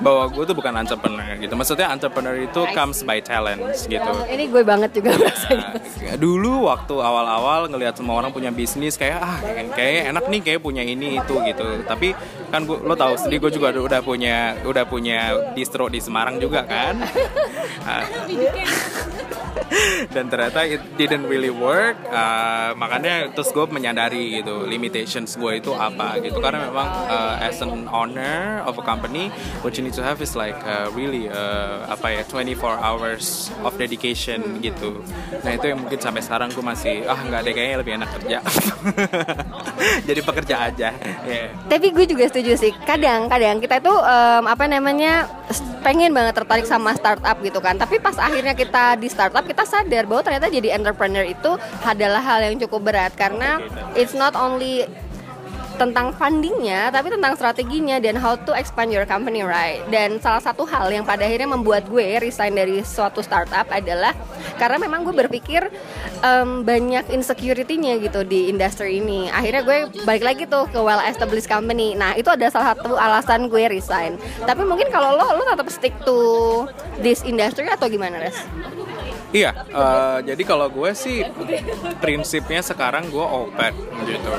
bahwa 0.00 0.24
gue 0.32 0.44
tuh 0.48 0.56
bukan 0.56 0.72
entrepreneur 0.80 1.36
gitu. 1.36 1.54
Maksudnya 1.54 1.92
entrepreneur 1.92 2.36
itu 2.40 2.60
comes 2.72 3.04
by 3.04 3.20
talent 3.20 3.60
gitu. 3.84 4.12
Ini 4.26 4.44
gue 4.48 4.62
banget 4.64 4.90
juga 4.96 5.12
nah, 5.20 6.16
dulu 6.16 6.68
waktu 6.68 6.94
awal-awal 6.96 7.68
ngelihat 7.68 8.00
semua 8.00 8.18
orang 8.18 8.32
punya 8.32 8.48
bisnis 8.48 8.96
kayak 8.96 9.20
ah 9.20 9.38
kayak 9.76 10.10
enak 10.10 10.24
nih 10.26 10.40
kayak 10.40 10.60
punya 10.64 10.82
ini 10.82 11.20
itu 11.20 11.34
gitu. 11.44 11.84
Tapi 11.84 12.16
kan 12.48 12.64
gua, 12.64 12.80
lo 12.82 12.96
tahu 12.96 13.14
sendiri 13.20 13.48
gue 13.48 13.60
juga 13.60 13.76
udah 13.76 14.00
punya 14.00 14.56
udah 14.64 14.84
punya 14.88 15.52
distro 15.52 15.92
di 15.92 16.00
Semarang 16.00 16.40
juga 16.40 16.64
kan. 16.64 16.96
Ah. 17.80 18.04
dan 20.14 20.28
ternyata 20.28 20.66
it 20.66 20.82
didn't 20.98 21.24
really 21.26 21.50
work 21.50 21.96
uh, 22.10 22.74
makanya 22.74 23.30
terus 23.32 23.54
gue 23.54 23.64
menyadari 23.70 24.42
gitu 24.42 24.68
limitations 24.68 25.38
gue 25.38 25.58
itu 25.58 25.72
apa 25.72 26.20
gitu. 26.20 26.38
Karena 26.44 26.68
memang 26.68 26.88
uh, 27.08 27.36
as 27.40 27.64
an 27.64 27.88
owner 27.88 28.60
of 28.68 28.76
a 28.76 28.84
company 28.84 29.32
you 29.64 29.89
need 29.90 29.98
to 29.98 30.06
have 30.06 30.22
is 30.22 30.38
like 30.38 30.54
uh, 30.62 30.86
really 30.94 31.26
uh, 31.26 31.82
apa 31.90 32.14
ya 32.14 32.22
24 32.22 32.78
hours 32.78 33.50
of 33.66 33.74
dedication 33.74 34.62
gitu. 34.62 35.02
Nah 35.42 35.58
itu 35.58 35.66
yang 35.66 35.82
mungkin 35.82 35.98
sampai 35.98 36.22
sekarang 36.22 36.54
gue 36.54 36.62
masih 36.62 37.02
ah 37.10 37.18
nggak 37.18 37.40
deh 37.42 37.52
kayaknya 37.58 37.76
lebih 37.82 37.92
enak 37.98 38.10
kerja. 38.14 38.38
Jadi 40.08 40.20
pekerja 40.22 40.54
aja. 40.70 40.88
Yeah. 41.26 41.50
tapi 41.66 41.90
gue 41.90 42.06
juga 42.06 42.30
setuju 42.30 42.54
sih. 42.54 42.70
Kadang 42.86 43.26
kadang 43.26 43.58
kita 43.58 43.82
itu 43.82 43.90
um, 43.90 44.44
apa 44.46 44.70
namanya 44.70 45.26
pengen 45.82 46.14
banget 46.14 46.38
tertarik 46.38 46.70
sama 46.70 46.94
startup 46.94 47.42
gitu 47.42 47.58
kan. 47.58 47.74
Tapi 47.74 47.98
pas 47.98 48.14
akhirnya 48.14 48.54
kita 48.54 48.94
di 48.94 49.10
startup 49.10 49.42
kita 49.42 49.66
sadar 49.66 50.06
bahwa 50.06 50.22
ternyata 50.22 50.46
jadi 50.46 50.78
entrepreneur 50.78 51.26
itu 51.26 51.58
adalah 51.82 52.22
hal 52.22 52.46
yang 52.46 52.62
cukup 52.62 52.94
berat. 52.94 53.12
Karena 53.18 53.58
it's 53.98 54.14
not 54.14 54.38
only 54.38 54.86
tentang 55.80 56.12
fundingnya 56.12 56.92
tapi 56.92 57.08
tentang 57.08 57.32
strateginya 57.40 57.96
dan 57.96 58.20
how 58.20 58.36
to 58.36 58.52
expand 58.52 58.92
your 58.92 59.08
company 59.08 59.40
right? 59.40 59.80
Dan 59.88 60.20
salah 60.20 60.44
satu 60.44 60.68
hal 60.68 60.92
yang 60.92 61.08
pada 61.08 61.24
akhirnya 61.24 61.48
membuat 61.48 61.88
gue 61.88 62.20
resign 62.20 62.52
dari 62.52 62.84
suatu 62.84 63.24
startup 63.24 63.64
adalah 63.72 64.12
karena 64.60 64.76
memang 64.76 65.08
gue 65.08 65.16
berpikir 65.16 65.72
um, 66.20 66.60
banyak 66.60 67.08
insecurity-nya 67.08 67.96
gitu 68.04 68.20
di 68.28 68.52
industri 68.52 69.00
ini. 69.00 69.32
Akhirnya 69.32 69.64
gue 69.64 69.78
balik 70.04 70.20
lagi 70.20 70.44
tuh 70.44 70.68
ke 70.68 70.76
well 70.76 71.00
established 71.08 71.48
company. 71.48 71.96
Nah 71.96 72.12
itu 72.12 72.28
ada 72.28 72.44
salah 72.52 72.76
satu 72.76 73.00
alasan 73.00 73.48
gue 73.48 73.64
resign. 73.72 74.20
Tapi 74.44 74.60
mungkin 74.68 74.92
kalau 74.92 75.16
lo 75.16 75.24
lo 75.32 75.42
tetap 75.48 75.72
stick 75.72 75.96
to 76.04 76.68
this 77.00 77.24
industry 77.24 77.64
atau 77.72 77.88
gimana 77.88 78.20
res? 78.20 78.36
Iya, 79.30 79.54
uh, 79.70 80.18
jadi 80.26 80.42
kalau 80.42 80.66
gue 80.66 80.90
sih 80.90 81.22
prinsipnya 82.02 82.60
sekarang 82.66 83.08
gue 83.08 83.22
open 83.22 83.72
gitu. 84.04 84.34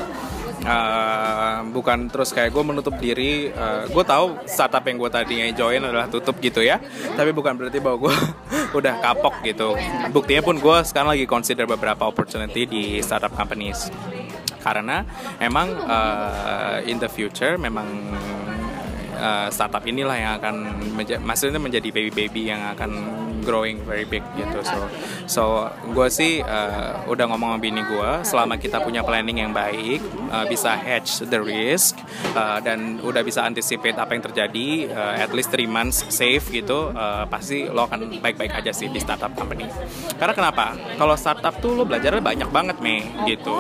Uh, 0.62 1.66
bukan 1.74 2.06
terus 2.06 2.30
kayak 2.30 2.54
gue 2.54 2.62
menutup 2.62 2.94
diri 3.02 3.50
uh, 3.50 3.90
gue 3.90 4.04
tahu 4.06 4.46
startup 4.46 4.86
yang 4.86 5.02
gue 5.02 5.10
tadinya 5.10 5.50
join 5.58 5.82
adalah 5.82 6.06
tutup 6.06 6.38
gitu 6.38 6.62
ya. 6.62 6.78
Tapi 7.18 7.34
bukan 7.34 7.58
berarti 7.58 7.82
bahwa 7.82 8.10
gue 8.10 8.16
udah 8.80 9.02
kapok 9.02 9.42
gitu. 9.42 9.74
Buktinya 10.14 10.46
pun 10.46 10.62
gue 10.62 10.78
sekarang 10.86 11.18
lagi 11.18 11.26
consider 11.26 11.66
beberapa 11.66 12.06
opportunity 12.06 12.70
di 12.70 12.84
startup 13.02 13.34
companies. 13.34 13.90
Karena 14.62 15.02
emang 15.42 15.74
uh, 15.74 16.78
in 16.86 17.02
the 17.02 17.10
future 17.10 17.58
memang 17.58 17.90
uh, 19.22 19.48
startup 19.54 19.86
inilah 19.86 20.18
yang 20.18 20.32
akan 20.42 20.56
menja 20.98 21.18
maksudnya 21.22 21.62
menjadi 21.62 21.90
baby 21.94 22.12
baby 22.14 22.50
yang 22.50 22.62
akan 22.74 23.21
growing 23.44 23.82
very 23.84 24.06
big 24.08 24.24
gitu. 24.38 24.60
So 24.64 24.78
so 25.28 25.44
gue 25.92 26.08
sih 26.08 26.42
uh, 26.42 27.06
udah 27.10 27.26
ngomong 27.30 27.56
sama 27.56 27.60
bini 27.60 27.82
gue 27.84 28.12
selama 28.24 28.56
kita 28.56 28.80
punya 28.80 29.02
planning 29.04 29.44
yang 29.44 29.52
baik 29.52 30.00
uh, 30.32 30.46
bisa 30.48 30.74
hedge 30.78 31.26
the 31.28 31.40
risk 31.40 32.00
uh, 32.38 32.62
dan 32.64 33.02
udah 33.02 33.22
bisa 33.26 33.44
anticipate 33.44 33.98
apa 33.98 34.16
yang 34.16 34.24
terjadi 34.24 34.68
uh, 34.94 35.16
at 35.20 35.32
least 35.36 35.52
three 35.52 35.68
months 35.68 36.06
safe 36.08 36.48
gitu 36.54 36.94
uh, 36.94 37.26
pasti 37.28 37.68
lo 37.68 37.86
akan 37.90 38.22
baik-baik 38.22 38.54
aja 38.56 38.72
sih 38.72 38.88
di 38.88 39.00
startup 39.02 39.34
company. 39.36 39.68
Karena 40.16 40.34
kenapa? 40.38 40.78
Kalau 40.96 41.16
startup 41.18 41.58
tuh 41.60 41.76
lo 41.76 41.84
belajarnya 41.84 42.22
banyak 42.22 42.50
banget 42.50 42.78
me 42.80 43.04
gitu. 43.26 43.54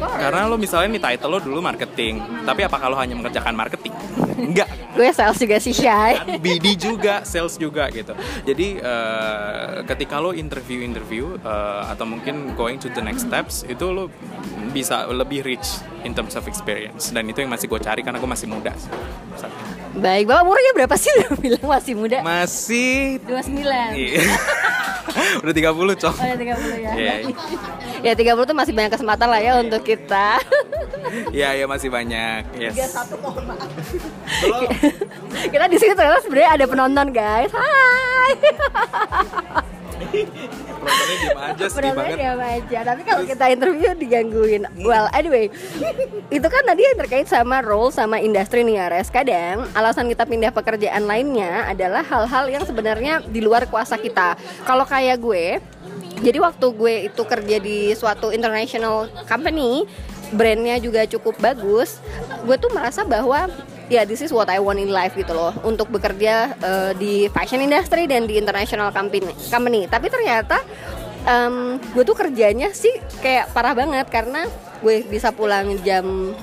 Karena 0.00 0.48
lo 0.48 0.56
misalnya 0.58 0.96
nih 0.96 1.02
title 1.02 1.30
lo 1.30 1.38
dulu 1.38 1.58
marketing 1.62 2.44
tapi 2.44 2.64
apakah 2.64 2.86
lo 2.90 2.96
hanya 2.98 3.14
mengerjakan 3.14 3.54
marketing 3.54 3.94
enggak. 4.40 4.68
Gue 4.96 5.08
sales 5.12 5.38
juga 5.38 5.56
sih 5.60 5.74
shy 5.76 6.12
kan 6.16 6.26
BD 6.40 6.66
juga 6.74 7.22
sales 7.22 7.54
juga 7.60 7.86
gitu. 7.92 8.16
Jadi 8.48 8.80
uh, 8.80 9.84
ketika 9.86 10.18
lo 10.18 10.32
interview 10.32 10.80
interview 10.80 11.36
uh, 11.44 11.86
atau 11.92 12.08
mungkin 12.08 12.56
going 12.56 12.80
to 12.80 12.88
the 12.90 13.02
next 13.02 13.28
steps 13.28 13.62
itu 13.68 13.86
lo 13.92 14.08
bisa 14.70 15.06
lebih 15.10 15.44
rich 15.44 15.82
in 16.02 16.16
terms 16.16 16.34
of 16.34 16.48
experience. 16.50 17.12
Dan 17.14 17.28
itu 17.30 17.44
yang 17.44 17.52
masih 17.52 17.68
gue 17.68 17.80
cari 17.80 18.00
karena 18.00 18.18
gue 18.18 18.30
masih 18.30 18.48
muda 18.50 18.72
Baik, 19.90 20.30
Bapak 20.30 20.46
umurnya 20.46 20.70
berapa 20.70 20.94
sih? 20.94 21.10
Udah 21.18 21.34
bilang 21.42 21.66
masih 21.66 21.98
muda? 21.98 22.22
Masih. 22.22 23.18
29 23.26 23.98
iya. 23.98 24.22
Udah 25.42 25.50
30 25.50 26.02
cok. 26.06 26.14
Oh 26.14 26.26
ya 26.26 26.36
30 26.38 26.78
ya. 26.86 26.92
Yeah. 26.94 27.18
Ya 28.00 28.12
30 28.14 28.46
tuh 28.46 28.54
masih 28.54 28.70
banyak 28.70 28.94
kesempatan 28.94 29.26
lah 29.26 29.42
ya 29.42 29.58
untuk 29.58 29.82
kita. 29.82 30.38
Iya, 31.34 31.58
ya 31.58 31.66
masih 31.66 31.90
banyak. 31.90 32.54
Yes. 32.54 32.78
31 32.78 33.18
koma 33.18 33.58
Kita 35.50 35.64
di 35.66 35.78
sini 35.82 35.92
ternyata 35.98 36.22
sebenarnya 36.22 36.50
ada 36.54 36.64
penonton 36.70 37.10
guys. 37.10 37.50
Hai 37.50 39.66
penontonnya 40.10 41.16
diam 41.16 41.38
aja 41.40 41.64
sedih 41.70 41.92
banget 41.94 42.18
diam 42.18 42.40
aja. 42.40 42.78
Tapi 42.92 43.02
kalau 43.06 43.22
kita 43.24 43.44
interview 43.50 43.90
digangguin. 43.94 44.62
Well 44.82 45.06
anyway 45.14 45.48
itu 46.28 46.46
kan 46.46 46.62
tadi 46.66 46.82
yang 46.84 46.96
terkait 46.98 47.26
sama 47.30 47.62
role 47.62 47.94
sama 47.94 48.18
industri 48.18 48.62
nih 48.66 48.76
ya 48.80 48.86
res 48.90 49.08
kadang 49.08 49.66
alasan 49.74 50.06
kita 50.10 50.26
pindah 50.26 50.52
pekerjaan 50.54 51.06
lainnya 51.06 51.66
adalah 51.68 52.02
hal-hal 52.02 52.50
yang 52.50 52.64
sebenarnya 52.66 53.22
di 53.26 53.40
luar 53.42 53.66
kuasa 53.70 53.96
kita. 53.96 54.34
Kalau 54.66 54.84
kayak 54.86 55.18
gue 55.20 55.58
jadi 56.20 56.38
waktu 56.38 56.66
gue 56.76 56.94
itu 57.08 57.22
kerja 57.24 57.56
di 57.58 57.96
suatu 57.96 58.28
international 58.30 59.08
company 59.24 59.88
brandnya 60.30 60.78
juga 60.78 61.08
cukup 61.08 61.34
bagus 61.42 61.98
gue 62.46 62.56
tuh 62.60 62.70
merasa 62.70 63.02
bahwa 63.02 63.50
ya 63.90 64.00
yeah, 64.00 64.04
this 64.06 64.22
is 64.22 64.30
what 64.30 64.46
I 64.46 64.62
want 64.62 64.78
in 64.78 64.94
life 64.94 65.18
gitu 65.18 65.34
loh. 65.34 65.50
Untuk 65.66 65.90
bekerja 65.90 66.54
uh, 66.62 66.90
di 66.94 67.26
fashion 67.34 67.58
industry 67.58 68.06
dan 68.06 68.30
di 68.30 68.38
international 68.38 68.94
company 68.94 69.34
company. 69.50 69.90
Tapi 69.90 70.06
ternyata 70.06 70.62
um, 71.26 71.76
gue 71.76 72.04
tuh 72.06 72.14
kerjanya 72.14 72.70
sih 72.70 72.94
kayak 73.18 73.50
parah 73.50 73.74
banget 73.74 74.06
karena 74.06 74.46
gue 74.80 75.04
bisa 75.06 75.30
pulang 75.32 75.76
jam 75.84 76.34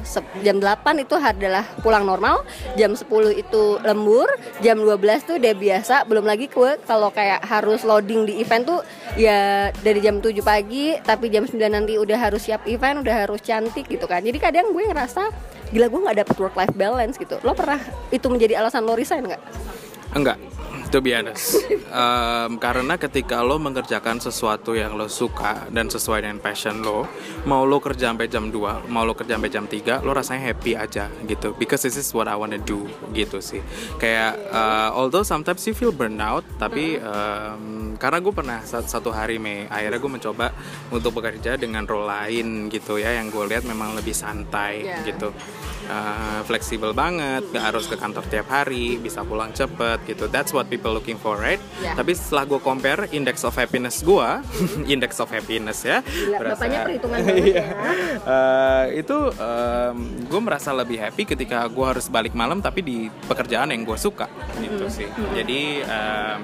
jam 0.41 0.57
8 0.61 1.03
itu 1.03 1.15
adalah 1.17 1.65
pulang 1.81 2.05
normal, 2.05 2.45
jam 2.77 2.93
10 2.93 3.05
itu 3.33 3.81
lembur, 3.81 4.29
jam 4.61 4.77
12 4.81 5.27
tuh 5.27 5.35
udah 5.41 5.53
biasa, 5.57 5.95
belum 6.05 6.25
lagi 6.25 6.47
gue 6.49 6.77
kalau 6.85 7.09
kayak 7.09 7.41
harus 7.43 7.81
loading 7.83 8.29
di 8.29 8.41
event 8.41 8.63
tuh 8.65 8.79
ya 9.17 9.69
dari 9.81 9.99
jam 10.01 10.21
7 10.21 10.33
pagi 10.41 10.95
tapi 11.01 11.29
jam 11.33 11.45
9 11.45 11.57
nanti 11.67 11.97
udah 11.97 12.17
harus 12.17 12.45
siap 12.45 12.65
event, 12.69 13.01
udah 13.01 13.27
harus 13.27 13.41
cantik 13.41 13.89
gitu 13.89 14.05
kan. 14.05 14.21
Jadi 14.21 14.37
kadang 14.37 14.73
gue 14.73 14.83
ngerasa 14.85 15.29
gila 15.73 15.87
gue 15.91 15.99
nggak 16.07 16.17
dapet 16.23 16.35
work 16.39 16.55
life 16.55 16.75
balance 16.77 17.15
gitu. 17.19 17.37
Lo 17.43 17.51
pernah 17.51 17.81
itu 18.09 18.25
menjadi 18.31 18.61
alasan 18.61 18.87
lo 18.87 18.95
resign 18.95 19.27
nggak? 19.27 19.43
Enggak 20.15 20.56
to 20.89 20.99
be 21.03 21.13
um, 21.13 22.57
karena 22.57 22.97
ketika 22.97 23.45
lo 23.45 23.61
mengerjakan 23.61 24.17
sesuatu 24.17 24.73
yang 24.73 24.97
lo 24.97 25.05
suka 25.11 25.69
dan 25.69 25.91
sesuai 25.91 26.25
dengan 26.25 26.39
passion 26.41 26.81
lo 26.81 27.05
mau 27.45 27.63
lo 27.63 27.77
kerja 27.77 28.09
sampai 28.11 28.27
jam 28.31 28.49
2 28.49 28.89
mau 28.89 29.05
lo 29.05 29.13
kerja 29.13 29.37
sampai 29.37 29.51
jam 29.53 29.65
3 29.69 30.01
lo 30.01 30.11
rasanya 30.17 30.49
happy 30.51 30.73
aja 30.73 31.11
gitu. 31.29 31.53
Because 31.61 31.85
this 31.85 31.99
is 31.99 32.09
what 32.15 32.25
I 32.25 32.33
wanna 32.33 32.57
do 32.57 32.89
gitu 33.13 33.37
sih. 33.43 33.61
Kayak 34.01 34.39
uh, 34.49 34.89
although 34.97 35.23
sometimes 35.23 35.61
you 35.69 35.77
feel 35.77 35.93
burnout 35.93 36.41
tapi 36.57 36.97
um, 36.97 37.76
karena 37.97 38.21
gue 38.21 38.33
pernah 38.33 38.59
satu 38.63 39.09
hari 39.09 39.41
Mei 39.41 39.65
akhirnya 39.67 39.99
gue 39.99 40.11
mencoba 40.11 40.45
untuk 40.93 41.19
bekerja 41.19 41.57
dengan 41.57 41.83
role 41.83 42.07
lain 42.07 42.69
gitu 42.69 43.01
ya 43.01 43.17
yang 43.17 43.33
gue 43.33 43.43
lihat 43.49 43.65
memang 43.65 43.97
lebih 43.97 44.13
santai 44.13 44.85
yeah. 44.85 45.03
gitu. 45.03 45.33
Uh, 45.87 46.43
fleksibel 46.43 46.91
banget 46.91 47.47
gak 47.47 47.63
harus 47.71 47.87
ke 47.87 47.95
kantor 47.95 48.27
tiap 48.27 48.51
hari 48.51 48.99
bisa 48.99 49.23
pulang 49.23 49.55
cepet 49.55 50.03
gitu. 50.03 50.27
That's 50.27 50.51
what 50.51 50.67
people 50.67 50.91
looking 50.91 51.15
for 51.15 51.39
right? 51.39 51.59
Yeah. 51.79 51.95
tapi 51.95 52.11
setelah 52.13 52.43
gue 52.43 52.59
compare 52.59 53.07
index 53.15 53.47
of 53.47 53.55
happiness 53.55 54.03
gue 54.03 54.29
index 54.93 55.17
of 55.23 55.31
happiness 55.31 55.87
ya 55.87 56.03
Gila, 56.03 56.37
berasa, 56.43 56.53
bapaknya 56.59 56.79
perhitungan 56.83 57.19
ya. 57.57 57.67
Uh, 58.27 58.85
itu 58.93 59.17
um, 59.39 59.97
gue 60.27 60.41
merasa 60.43 60.69
lebih 60.75 60.99
happy 60.99 61.23
ketika 61.23 61.63
gue 61.71 61.85
harus 61.87 62.11
balik 62.11 62.35
malam 62.35 62.59
tapi 62.59 62.83
di 62.83 62.97
pekerjaan 63.25 63.71
yang 63.71 63.87
gue 63.87 63.97
suka 63.97 64.27
gitu 64.59 64.85
hmm. 64.85 64.93
sih. 64.93 65.07
Jadi 65.33 65.87
um, 65.87 66.41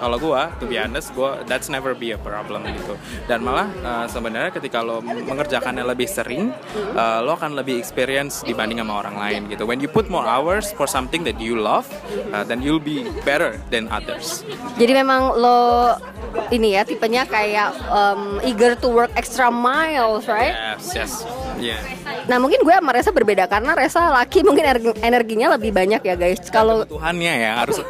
kalau 0.00 0.16
gue 0.16 0.42
to 0.58 0.64
be 0.64 0.80
honest 0.80 1.12
gue 1.12 1.30
that's 1.44 1.68
never 1.68 1.92
be 1.92 2.16
a 2.16 2.20
problem 2.20 2.64
gitu. 2.72 2.96
Dan 3.28 3.44
malah 3.44 3.68
uh, 3.84 4.06
sebenarnya 4.08 4.50
ketika 4.50 4.80
lo 4.80 5.04
mengerjakannya 5.04 5.84
lebih 5.84 6.08
sering 6.08 6.56
uh, 6.96 7.20
lo 7.20 7.36
akan 7.36 7.54
lebih 7.60 7.76
experience 7.76 8.40
dibanding 8.40 8.80
sama 8.80 9.04
orang 9.04 9.16
lain 9.20 9.40
gitu. 9.52 9.68
When 9.68 9.84
you 9.84 9.92
put 9.92 10.08
more 10.08 10.24
hours 10.24 10.72
for 10.72 10.88
something 10.88 11.20
that 11.28 11.36
you 11.36 11.60
love 11.60 11.84
uh, 12.32 12.42
then 12.42 12.64
you'll 12.64 12.82
be 12.82 13.04
better 13.28 13.60
than 13.68 13.86
others. 13.92 14.42
Jadi 14.80 14.96
memang 14.96 15.36
lo 15.36 15.94
ini 16.48 16.78
ya 16.78 16.82
tipenya 16.88 17.28
kayak 17.28 17.76
um, 17.92 18.40
eager 18.40 18.72
to 18.80 18.88
work 18.88 19.12
extra 19.20 19.52
miles 19.52 20.24
right? 20.24 20.56
Yes 20.56 20.96
yes. 20.96 21.12
Yeah. 21.60 21.80
Nah 22.24 22.40
mungkin 22.40 22.64
gue 22.64 22.72
sama 22.72 22.96
Resa 22.96 23.12
berbeda 23.12 23.44
karena 23.50 23.76
Resa 23.76 24.08
laki 24.08 24.40
mungkin 24.46 24.64
energinya 25.04 25.52
lebih 25.60 25.76
banyak 25.76 26.00
ya 26.00 26.14
guys. 26.16 26.40
Kalau 26.48 26.88
Tuhannya 26.88 27.34
ya 27.36 27.52
harus 27.60 27.84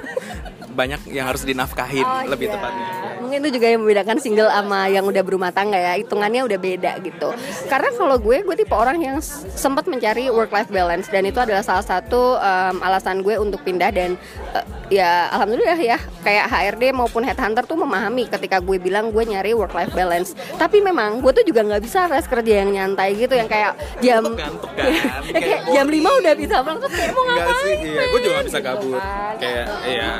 banyak 0.72 1.10
yang 1.10 1.26
harus 1.26 1.42
dinafkahin 1.42 2.06
oh, 2.06 2.30
lebih 2.30 2.48
iya. 2.50 2.54
tepatnya. 2.56 2.88
Mungkin 3.30 3.46
itu 3.46 3.62
juga 3.62 3.70
yang 3.70 3.86
membedakan 3.86 4.18
single 4.18 4.50
sama 4.50 4.90
yang 4.90 5.06
udah 5.06 5.22
berumah 5.22 5.54
tangga 5.54 5.78
ya, 5.78 5.94
hitungannya 6.02 6.50
udah 6.50 6.58
beda 6.58 6.98
gitu. 6.98 7.30
Karena 7.70 7.94
kalau 7.94 8.18
gue, 8.18 8.42
gue 8.42 8.56
tipe 8.58 8.74
orang 8.74 8.98
yang 8.98 9.22
sempat 9.54 9.86
mencari 9.86 10.26
work 10.34 10.50
life 10.50 10.66
balance 10.66 11.06
dan 11.06 11.22
itu 11.22 11.38
adalah 11.38 11.62
salah 11.62 11.86
satu 11.86 12.34
um, 12.42 12.82
alasan 12.82 13.22
gue 13.22 13.38
untuk 13.38 13.62
pindah 13.62 13.94
dan 13.94 14.18
uh, 14.50 14.66
ya 14.90 15.30
alhamdulillah 15.30 15.78
ya 15.78 16.02
kayak 16.26 16.50
HRD 16.50 16.90
maupun 16.90 17.22
headhunter 17.22 17.62
tuh 17.70 17.78
memahami 17.78 18.26
ketika 18.26 18.58
gue 18.58 18.82
bilang 18.82 19.14
gue 19.14 19.22
nyari 19.22 19.54
work 19.54 19.78
life 19.78 19.94
balance. 19.94 20.34
Tapi 20.58 20.82
memang 20.82 21.22
gue 21.22 21.30
tuh 21.30 21.46
juga 21.46 21.62
nggak 21.62 21.86
bisa 21.86 22.10
rest 22.10 22.26
kerja 22.26 22.66
yang 22.66 22.74
nyantai 22.74 23.14
gitu 23.14 23.38
yang 23.38 23.46
kayak 23.46 23.78
jam 24.02 24.26
ngantuk 24.26 24.74
kan. 24.74 24.90
kayak, 25.38 25.70
jam 25.70 25.86
5 25.86 26.18
udah 26.18 26.34
bisa 26.34 26.56
banget 26.66 26.90
kayak 26.98 27.12
mau 27.14 27.24
ngapain. 27.30 27.62
Sih, 27.62 27.94
iya, 27.94 28.02
gue 28.10 28.20
juga 28.26 28.34
gak 28.42 28.48
bisa 28.50 28.58
kabur. 28.58 28.98
Kayak 29.38 29.66
iya 29.86 30.10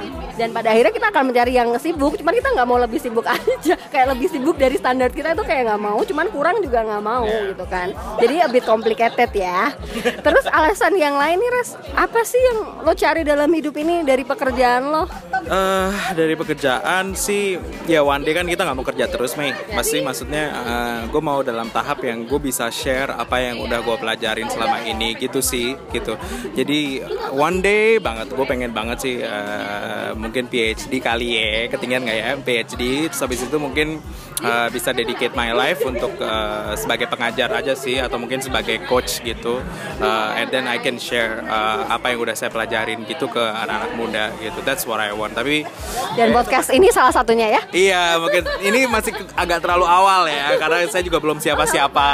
dan 0.40 0.56
pada 0.56 0.68
akhirnya 0.72 0.92
kita 0.96 1.06
akan 1.12 1.22
mencari 1.28 1.52
yang 1.52 1.68
sibuk 1.76 2.16
cuman 2.16 2.32
kita 2.32 2.48
nggak 2.56 2.66
mau 2.68 2.78
lebih 2.80 2.99
sibuk 3.00 3.24
aja. 3.24 3.74
Kayak 3.92 4.06
lebih 4.16 4.28
sibuk 4.28 4.56
dari 4.60 4.76
standar 4.76 5.08
kita 5.10 5.32
itu 5.32 5.42
kayak 5.42 5.72
nggak 5.72 5.82
mau 5.82 5.98
cuman 6.04 6.26
kurang 6.28 6.56
juga 6.60 6.84
nggak 6.84 7.02
mau 7.02 7.24
yeah. 7.24 7.50
gitu 7.52 7.64
kan. 7.66 7.88
Jadi 8.20 8.34
a 8.44 8.48
bit 8.52 8.64
complicated 8.68 9.30
ya. 9.32 9.72
Terus 10.20 10.44
alasan 10.52 10.94
yang 11.00 11.16
lain 11.16 11.40
nih 11.40 11.50
res 11.56 11.74
apa 11.96 12.20
sih 12.22 12.38
yang 12.38 12.84
lo 12.84 12.92
cari 12.92 13.24
dalam 13.24 13.48
hidup 13.50 13.74
ini 13.80 14.04
dari 14.04 14.22
pekerjaan 14.22 14.92
lo 14.92 15.08
uh, 15.48 15.90
dari 16.12 16.34
pekerjaan 16.36 17.16
sih 17.16 17.56
ya 17.88 18.04
one 18.04 18.26
day 18.26 18.36
kan 18.36 18.44
kita 18.44 18.66
nggak 18.66 18.76
mau 18.76 18.86
kerja 18.86 19.06
terus 19.08 19.38
Mei. 19.38 19.54
Pasti 19.72 20.02
maksudnya 20.02 20.44
uh, 20.52 20.68
eh, 20.70 21.00
gue 21.08 21.22
mau 21.22 21.40
dalam 21.40 21.68
tahap 21.72 22.04
yang 22.04 22.26
gue 22.26 22.40
bisa 22.42 22.68
share 22.68 23.14
apa 23.14 23.40
yang 23.40 23.62
udah 23.62 23.80
gue 23.80 23.96
pelajarin 23.96 24.48
selama 24.50 24.84
ini 24.84 25.16
gitu 25.16 25.40
sih 25.40 25.76
gitu. 25.94 26.18
Jadi 26.52 27.04
one 27.32 27.62
day 27.64 27.96
banget 28.02 28.32
gue 28.32 28.46
pengen 28.46 28.74
banget 28.74 28.98
sih 29.00 29.14
uh, 29.22 30.12
mungkin 30.18 30.50
PhD 30.50 31.00
kali 31.00 31.38
ya. 31.38 31.70
Ketinggian 31.72 32.02
nggak 32.04 32.18
ya? 32.18 32.30
PhD 32.40 32.82
terus 33.08 33.20
habis 33.22 33.40
itu 33.44 33.56
mungkin 33.56 34.02
uh, 34.44 34.68
bisa 34.72 34.90
dedicate 34.92 35.32
my 35.36 35.52
life 35.52 35.80
untuk 35.84 36.12
uh, 36.20 36.74
sebagai 36.74 37.06
pengajar 37.08 37.52
aja 37.52 37.76
sih 37.76 38.00
atau 38.00 38.16
mungkin 38.18 38.40
sebagai 38.42 38.82
coach 38.88 39.22
gitu. 39.22 39.62
Uh, 40.00 40.30
and 40.36 40.48
then 40.50 40.64
I 40.66 40.80
can 40.80 40.96
share 40.96 41.44
uh, 41.46 41.86
apa 41.92 42.12
yang 42.12 42.24
udah 42.24 42.34
saya 42.36 42.50
pelajarin 42.52 43.04
gitu 43.06 43.28
ke 43.28 43.40
anak-anak 43.40 43.92
muda 43.96 44.24
gitu. 44.40 44.58
That's 44.64 44.84
what 44.88 45.00
I 45.00 45.12
want 45.12 45.29
tapi 45.32 45.62
dan 46.18 46.34
podcast 46.34 46.74
ini 46.74 46.90
salah 46.90 47.14
satunya 47.14 47.46
ya 47.58 47.60
iya 47.70 48.02
mungkin 48.18 48.42
ini 48.62 48.86
masih 48.90 49.14
agak 49.38 49.62
terlalu 49.62 49.86
awal 49.86 50.26
ya 50.26 50.58
karena 50.58 50.86
saya 50.90 51.02
juga 51.06 51.18
belum 51.22 51.38
siapa-siapa 51.38 52.10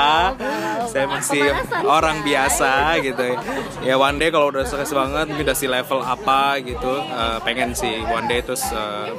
saya 0.87 1.07
masih 1.11 1.42
orang 1.85 2.22
biasa 2.22 3.00
gitu 3.02 3.37
ya 3.83 3.98
one 3.98 4.16
day 4.20 4.31
kalau 4.31 4.52
udah 4.52 4.64
sukses 4.64 4.92
banget 4.92 5.26
mungkin 5.29 5.44
udah 5.44 5.59
si 5.59 5.66
level 5.66 6.00
apa 6.05 6.61
gitu 6.62 6.92
uh, 7.11 7.38
pengen 7.42 7.74
sih 7.74 8.05
one 8.07 8.29
day 8.31 8.40
terus 8.44 8.62
uh, 8.70 9.11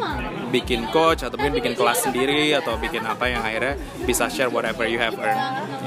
bikin 0.49 0.87
coach 0.95 1.27
atau 1.27 1.35
mungkin 1.35 1.59
bikin 1.59 1.73
kelas 1.75 2.07
sendiri 2.07 2.55
atau 2.55 2.79
bikin 2.79 3.03
apa 3.03 3.27
yang 3.27 3.43
akhirnya 3.43 3.75
bisa 4.07 4.31
share 4.31 4.47
whatever 4.47 4.87
you 4.87 4.97
have 4.97 5.15
earned. 5.19 5.37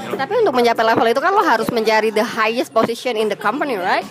You 0.05 0.13
know? 0.13 0.17
Tapi 0.21 0.33
untuk 0.45 0.53
mencapai 0.53 0.85
level 0.85 1.07
itu 1.09 1.21
kan 1.21 1.31
lo 1.33 1.43
harus 1.43 1.69
mencari 1.73 2.13
the 2.13 2.23
highest 2.23 2.69
position 2.69 3.17
in 3.17 3.27
the 3.27 3.37
company, 3.37 3.75
right? 3.75 4.05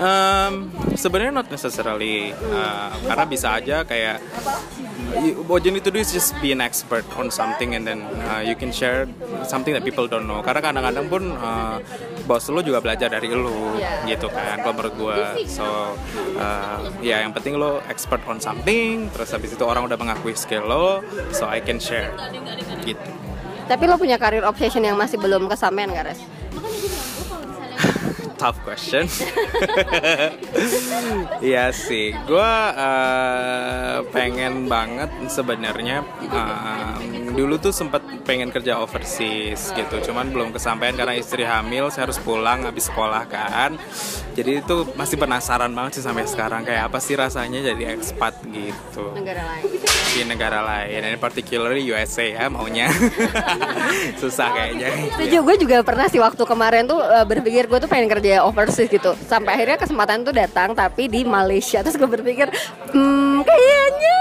Um, 0.00 0.72
sebenarnya 0.96 1.32
not 1.32 1.48
necessarily 1.52 2.32
uh, 2.32 2.90
karena 3.06 3.24
bisa 3.28 3.48
aja 3.60 3.84
kayak 3.84 4.24
what 5.46 5.62
you 5.62 5.70
need 5.70 5.84
to 5.84 5.92
do 5.92 6.00
is 6.00 6.10
just 6.10 6.32
be 6.40 6.50
an 6.50 6.64
expert 6.64 7.04
on 7.20 7.28
something 7.28 7.76
and 7.76 7.84
then 7.84 8.00
uh, 8.32 8.40
you 8.40 8.56
can 8.56 8.72
share 8.72 9.04
something 9.44 9.76
that 9.76 9.84
people 9.84 10.08
don't 10.08 10.24
know. 10.24 10.40
Karena 10.40 10.64
kadang-kadang 10.64 11.06
pun 11.06 11.22
uh, 11.36 11.76
bos 12.24 12.46
lo 12.48 12.62
juga 12.64 12.80
belajar 12.80 13.12
dari 13.12 13.28
lo 13.30 13.76
gitu 14.06 14.30
kan 14.30 14.62
kalau 14.62 14.74
menurut 14.78 14.94
gue 14.94 15.18
so 15.50 15.64
uh, 16.38 16.78
ya 17.02 17.20
yang 17.22 17.34
penting 17.34 17.58
lo 17.58 17.82
expert 17.90 18.22
on 18.30 18.38
something 18.38 19.10
terus 19.10 19.34
habis 19.34 19.52
itu 19.52 19.64
orang 19.66 19.84
udah 19.90 19.98
mengakui 19.98 20.32
skill 20.38 20.64
lo 20.66 21.02
so 21.34 21.50
I 21.50 21.60
can 21.60 21.82
share 21.82 22.14
gitu. 22.86 23.10
Tapi 23.66 23.84
lo 23.86 23.94
punya 23.98 24.18
karir 24.18 24.42
obsession 24.42 24.82
yang 24.82 24.98
masih 24.98 25.18
belum 25.18 25.46
kesampaian 25.46 25.94
gak 25.94 26.14
Res? 26.14 26.20
Tough 28.42 28.58
question. 28.66 29.06
Iya 31.42 31.74
sih, 31.74 32.14
gue 32.14 32.52
uh, 32.78 34.02
pengen 34.14 34.70
banget 34.70 35.10
sebenarnya. 35.26 36.06
Uh, 36.30 36.98
dulu 37.34 37.58
tuh 37.58 37.74
sempat 37.74 38.01
pengen 38.22 38.48
kerja 38.54 38.78
overseas 38.80 39.74
gitu, 39.74 40.10
cuman 40.10 40.30
belum 40.30 40.54
kesampaian 40.54 40.94
karena 40.94 41.18
istri 41.18 41.42
hamil, 41.42 41.90
saya 41.90 42.08
harus 42.08 42.18
pulang 42.22 42.64
habis 42.64 42.86
sekolah 42.88 43.26
kan. 43.26 43.74
Jadi 44.32 44.64
itu 44.64 44.76
masih 44.96 45.20
penasaran 45.20 45.68
banget 45.74 46.00
sih 46.00 46.04
sampai 46.04 46.24
sekarang 46.24 46.64
kayak 46.64 46.88
apa 46.88 46.98
sih 47.02 47.18
rasanya 47.18 47.60
jadi 47.74 47.98
expat 47.98 48.40
gitu. 48.48 49.12
Negara 49.12 49.44
lain. 49.44 49.64
Di 50.12 50.22
negara 50.24 50.60
lain, 50.64 51.00
ini 51.04 51.18
particularly 51.20 51.84
USA 51.92 52.24
ya 52.24 52.48
maunya. 52.48 52.88
Susah 54.20 54.52
kayaknya. 54.56 54.88
Setuju, 55.18 55.38
gue 55.44 55.56
juga 55.68 55.76
pernah 55.84 56.08
sih 56.08 56.20
waktu 56.20 56.42
kemarin 56.46 56.88
tuh 56.88 57.00
uh, 57.00 57.26
berpikir 57.28 57.68
gue 57.68 57.78
tuh 57.82 57.90
pengen 57.90 58.08
kerja 58.08 58.46
overseas 58.46 58.88
gitu 58.88 59.12
sampai 59.26 59.56
akhirnya 59.56 59.78
kesempatan 59.80 60.22
tuh 60.22 60.34
datang 60.36 60.76
tapi 60.76 61.08
di 61.08 61.24
Malaysia 61.24 61.80
terus 61.80 61.96
gue 61.96 62.08
berpikir 62.08 62.52
hmm 62.92 63.40
kayaknya 63.42 64.16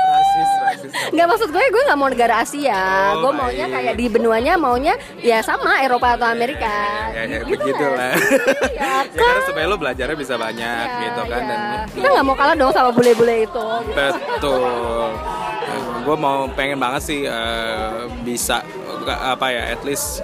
nggak 1.12 1.28
maksud 1.28 1.50
gue 1.52 1.60
gue 1.60 1.84
nggak 1.92 2.00
mau 2.00 2.08
negara 2.08 2.40
Asia 2.40 2.84
oh, 3.16 3.28
gue 3.28 3.32
maunya 3.36 3.66
kayak 3.68 3.94
di 4.00 4.06
benuanya 4.08 4.54
maunya 4.56 4.96
ya 5.20 5.44
sama 5.44 5.84
Eropa 5.84 6.16
atau 6.16 6.28
Amerika 6.32 7.12
ya, 7.12 7.24
ya, 7.28 7.38
gitu 7.44 7.60
begitu 7.60 7.84
lah 7.84 8.16
ya, 8.16 8.80
kan? 8.80 9.06
ya, 9.12 9.20
karena 9.20 9.42
supaya 9.44 9.66
lo 9.68 9.76
belajarnya 9.76 10.18
bisa 10.18 10.36
banyak 10.40 10.88
ya, 10.88 11.02
gitu 11.04 11.22
kan 11.28 11.42
ya. 11.44 11.50
dan 11.52 11.60
kita 11.92 12.08
nggak 12.16 12.26
mau 12.26 12.36
kalah 12.40 12.56
dong 12.56 12.72
sama 12.72 12.90
bule-bule 12.96 13.44
itu 13.44 13.68
gitu. 13.92 14.08
betul 14.40 15.12
gue 16.02 16.16
mau 16.18 16.50
pengen 16.58 16.78
banget 16.82 17.02
sih 17.06 17.20
uh, 17.30 18.10
bisa 18.26 18.66
apa 19.08 19.48
ya 19.54 19.64
at 19.74 19.82
least 19.86 20.22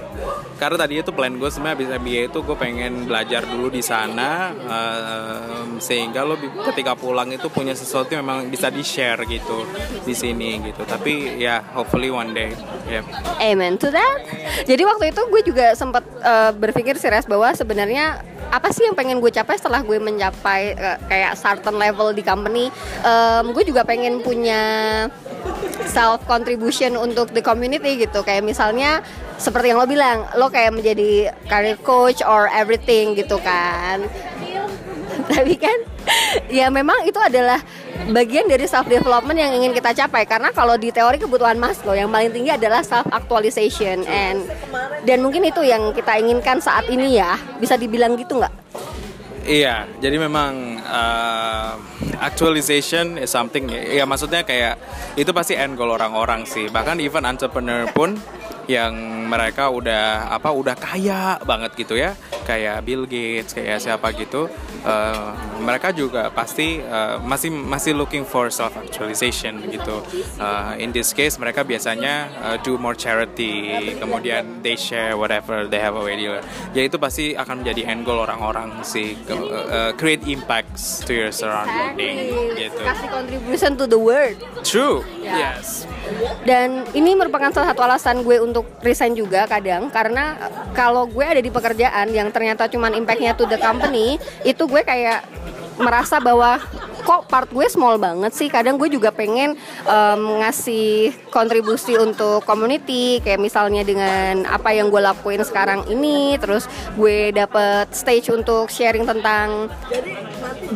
karena 0.57 0.77
tadi 0.77 0.93
itu 0.97 1.13
plan 1.13 1.37
gue 1.37 1.49
sebenarnya 1.53 1.77
bisa 1.77 1.91
MBA 2.01 2.21
itu 2.33 2.39
gue 2.41 2.57
pengen 2.57 3.05
belajar 3.05 3.45
dulu 3.45 3.69
di 3.69 3.85
sana 3.85 4.49
um, 4.53 5.77
sehingga 5.77 6.25
lo 6.25 6.33
ketika 6.73 6.97
pulang 6.97 7.29
itu 7.29 7.45
punya 7.53 7.77
sesuatu 7.77 8.17
yang 8.17 8.25
memang 8.25 8.49
bisa 8.49 8.73
di 8.73 8.81
share 8.81 9.21
gitu 9.29 9.69
di 10.01 10.17
sini 10.17 10.57
gitu. 10.65 10.81
Tapi 10.81 11.37
ya 11.37 11.61
hopefully 11.77 12.09
one 12.09 12.33
day 12.33 12.57
yeah. 12.89 13.05
amen 13.37 13.77
to 13.77 13.93
that. 13.93 14.25
Jadi 14.65 14.81
waktu 14.81 15.13
itu 15.13 15.21
gue 15.29 15.41
juga 15.45 15.77
sempat 15.77 16.01
uh, 16.25 16.49
berpikir 16.57 16.97
serius 16.97 17.29
bahwa 17.29 17.53
sebenarnya 17.53 18.25
apa 18.49 18.73
sih 18.73 18.87
yang 18.87 18.97
pengen 18.97 19.21
gue 19.21 19.29
capai 19.29 19.61
setelah 19.61 19.85
gue 19.85 20.01
mencapai 20.01 20.73
uh, 20.73 20.97
kayak 21.05 21.37
certain 21.37 21.77
level 21.77 22.17
di 22.17 22.25
company? 22.25 22.73
Um, 23.05 23.53
gue 23.53 23.61
juga 23.61 23.85
pengen 23.85 24.25
punya 24.25 25.05
self 25.85 26.25
contribution 26.25 26.97
untuk 26.97 27.29
the 27.31 27.43
community 27.43 28.01
gitu. 28.01 28.25
Kayak 28.25 28.47
misalnya 28.47 29.05
seperti 29.37 29.69
yang 29.69 29.77
lo 29.77 29.85
bilang 29.85 30.25
lo 30.33 30.49
kayak 30.49 30.73
menjadi 30.73 31.29
career 31.45 31.77
coach 31.85 32.25
or 32.25 32.49
everything 32.49 33.13
gitu 33.13 33.37
kan. 33.41 34.01
Tapi 35.31 35.53
kan 35.59 35.77
ya 36.47 36.71
memang 36.71 37.03
itu 37.03 37.19
adalah 37.19 37.59
bagian 38.09 38.47
dari 38.47 38.63
self 38.63 38.87
development 38.87 39.37
yang 39.37 39.51
ingin 39.53 39.75
kita 39.75 39.93
capai. 40.05 40.25
Karena 40.25 40.49
kalau 40.55 40.79
di 40.79 40.89
teori 40.89 41.21
kebutuhan 41.21 41.59
Maslow 41.59 41.93
yang 41.93 42.09
paling 42.09 42.33
tinggi 42.33 42.51
adalah 42.53 42.81
self 42.81 43.05
actualization. 43.13 44.01
And 44.07 44.47
dan 45.05 45.21
mungkin 45.21 45.45
itu 45.45 45.61
yang 45.61 45.93
kita 45.93 46.17
inginkan 46.17 46.63
saat 46.63 46.87
ini 46.89 47.19
ya. 47.19 47.37
Bisa 47.61 47.75
dibilang 47.77 48.17
gitu 48.17 48.39
nggak 48.39 48.66
Iya, 49.47 49.88
jadi 50.03 50.19
memang 50.19 50.75
uh, 50.83 51.79
actualization 52.19 53.15
is 53.15 53.31
something 53.31 53.71
ya 53.71 54.03
maksudnya 54.03 54.43
kayak 54.43 54.75
itu 55.15 55.31
pasti 55.31 55.55
end 55.55 55.79
goal 55.79 55.95
orang-orang 55.95 56.43
sih. 56.43 56.67
Bahkan 56.67 56.99
even 56.99 57.23
entrepreneur 57.23 57.88
pun 57.95 58.19
yang 58.67 58.93
mereka 59.32 59.71
udah 59.71 60.32
apa 60.32 60.51
udah 60.51 60.75
kaya 60.75 61.39
banget 61.43 61.71
gitu 61.75 61.95
ya 61.95 62.15
kayak 62.43 62.84
Bill 62.84 63.08
Gates 63.08 63.56
kayak 63.56 63.80
siapa 63.80 64.12
gitu 64.15 64.51
uh, 64.88 65.32
mereka 65.60 65.91
juga 65.91 66.32
pasti 66.32 66.80
uh, 66.80 67.19
masih 67.19 67.51
masih 67.51 67.91
looking 67.91 68.23
for 68.23 68.47
self 68.47 68.73
actualization 68.80 69.60
gitu. 69.67 69.99
Uh, 70.39 70.80
in 70.80 70.95
this 70.95 71.12
case 71.12 71.36
mereka 71.36 71.67
biasanya 71.67 72.32
uh, 72.39 72.56
do 72.63 72.80
more 72.80 72.95
charity, 72.95 73.93
kemudian 73.99 74.63
they 74.63 74.80
share 74.80 75.19
whatever 75.19 75.67
they 75.67 75.82
have 75.82 75.93
already. 75.97 76.30
Ya 76.71 76.88
itu 76.88 76.95
pasti 76.95 77.36
akan 77.36 77.62
menjadi 77.63 77.91
end 77.91 78.08
goal 78.08 78.23
orang-orang 78.23 78.82
sih 78.88 79.19
uh, 79.27 79.36
uh, 79.36 79.91
create 79.99 80.23
impacts 80.25 81.03
to 81.03 81.12
your 81.12 81.32
surrounding 81.36 82.32
gitu. 82.56 82.82
Kasih 82.82 83.10
contribution 83.12 83.71
to 83.75 83.86
the 83.86 83.99
world. 83.99 84.39
True. 84.63 85.03
Yeah. 85.19 85.60
Yes. 85.60 85.84
Dan 86.47 86.88
ini 86.95 87.19
merupakan 87.19 87.51
salah 87.51 87.75
satu 87.75 87.84
alasan 87.84 88.23
gue 88.23 88.39
untuk 88.39 88.56
resign 88.81 89.17
juga 89.17 89.49
kadang 89.49 89.89
karena 89.89 90.37
kalau 90.77 91.09
gue 91.09 91.25
ada 91.25 91.41
di 91.41 91.49
pekerjaan 91.49 92.09
yang 92.13 92.29
ternyata 92.31 92.69
cuman 92.69 92.95
impactnya 92.95 93.33
to 93.33 93.49
the 93.49 93.59
company 93.59 94.21
itu 94.45 94.63
gue 94.65 94.81
kayak 94.85 95.25
merasa 95.77 96.17
bahwa 96.17 96.57
kok 97.07 97.31
part 97.31 97.47
gue 97.47 97.63
small 97.71 97.95
banget 97.95 98.35
sih. 98.35 98.51
Kadang 98.51 98.75
gue 98.75 98.91
juga 98.91 99.15
pengen 99.15 99.55
um, 99.87 100.43
ngasih 100.43 101.15
kontribusi 101.31 101.95
untuk 101.95 102.43
community. 102.43 103.23
Kayak 103.23 103.39
misalnya 103.39 103.87
dengan 103.87 104.43
apa 104.43 104.75
yang 104.75 104.91
gue 104.91 104.99
lakuin 104.99 105.39
sekarang 105.47 105.87
ini 105.87 106.35
terus 106.35 106.67
gue 106.99 107.31
dapet 107.31 107.95
stage 107.95 108.27
untuk 108.35 108.67
sharing 108.67 109.07
tentang 109.07 109.71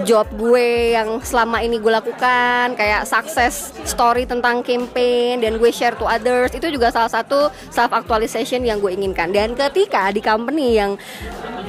job 0.08 0.24
gue 0.40 0.96
yang 0.96 1.20
selama 1.20 1.60
ini 1.60 1.76
gue 1.84 1.92
lakukan. 1.92 2.80
Kayak 2.80 3.04
success 3.04 3.76
story 3.84 4.24
tentang 4.24 4.64
campaign 4.64 5.44
dan 5.44 5.60
gue 5.60 5.68
share 5.76 6.00
to 6.00 6.08
others. 6.08 6.56
Itu 6.56 6.72
juga 6.72 6.96
salah 6.96 7.12
satu 7.12 7.52
self 7.68 7.92
actualization 7.92 8.64
yang 8.64 8.80
gue 8.80 8.96
inginkan. 8.96 9.36
Dan 9.36 9.52
ketika 9.52 10.08
di 10.16 10.24
company 10.24 10.80
yang 10.80 10.96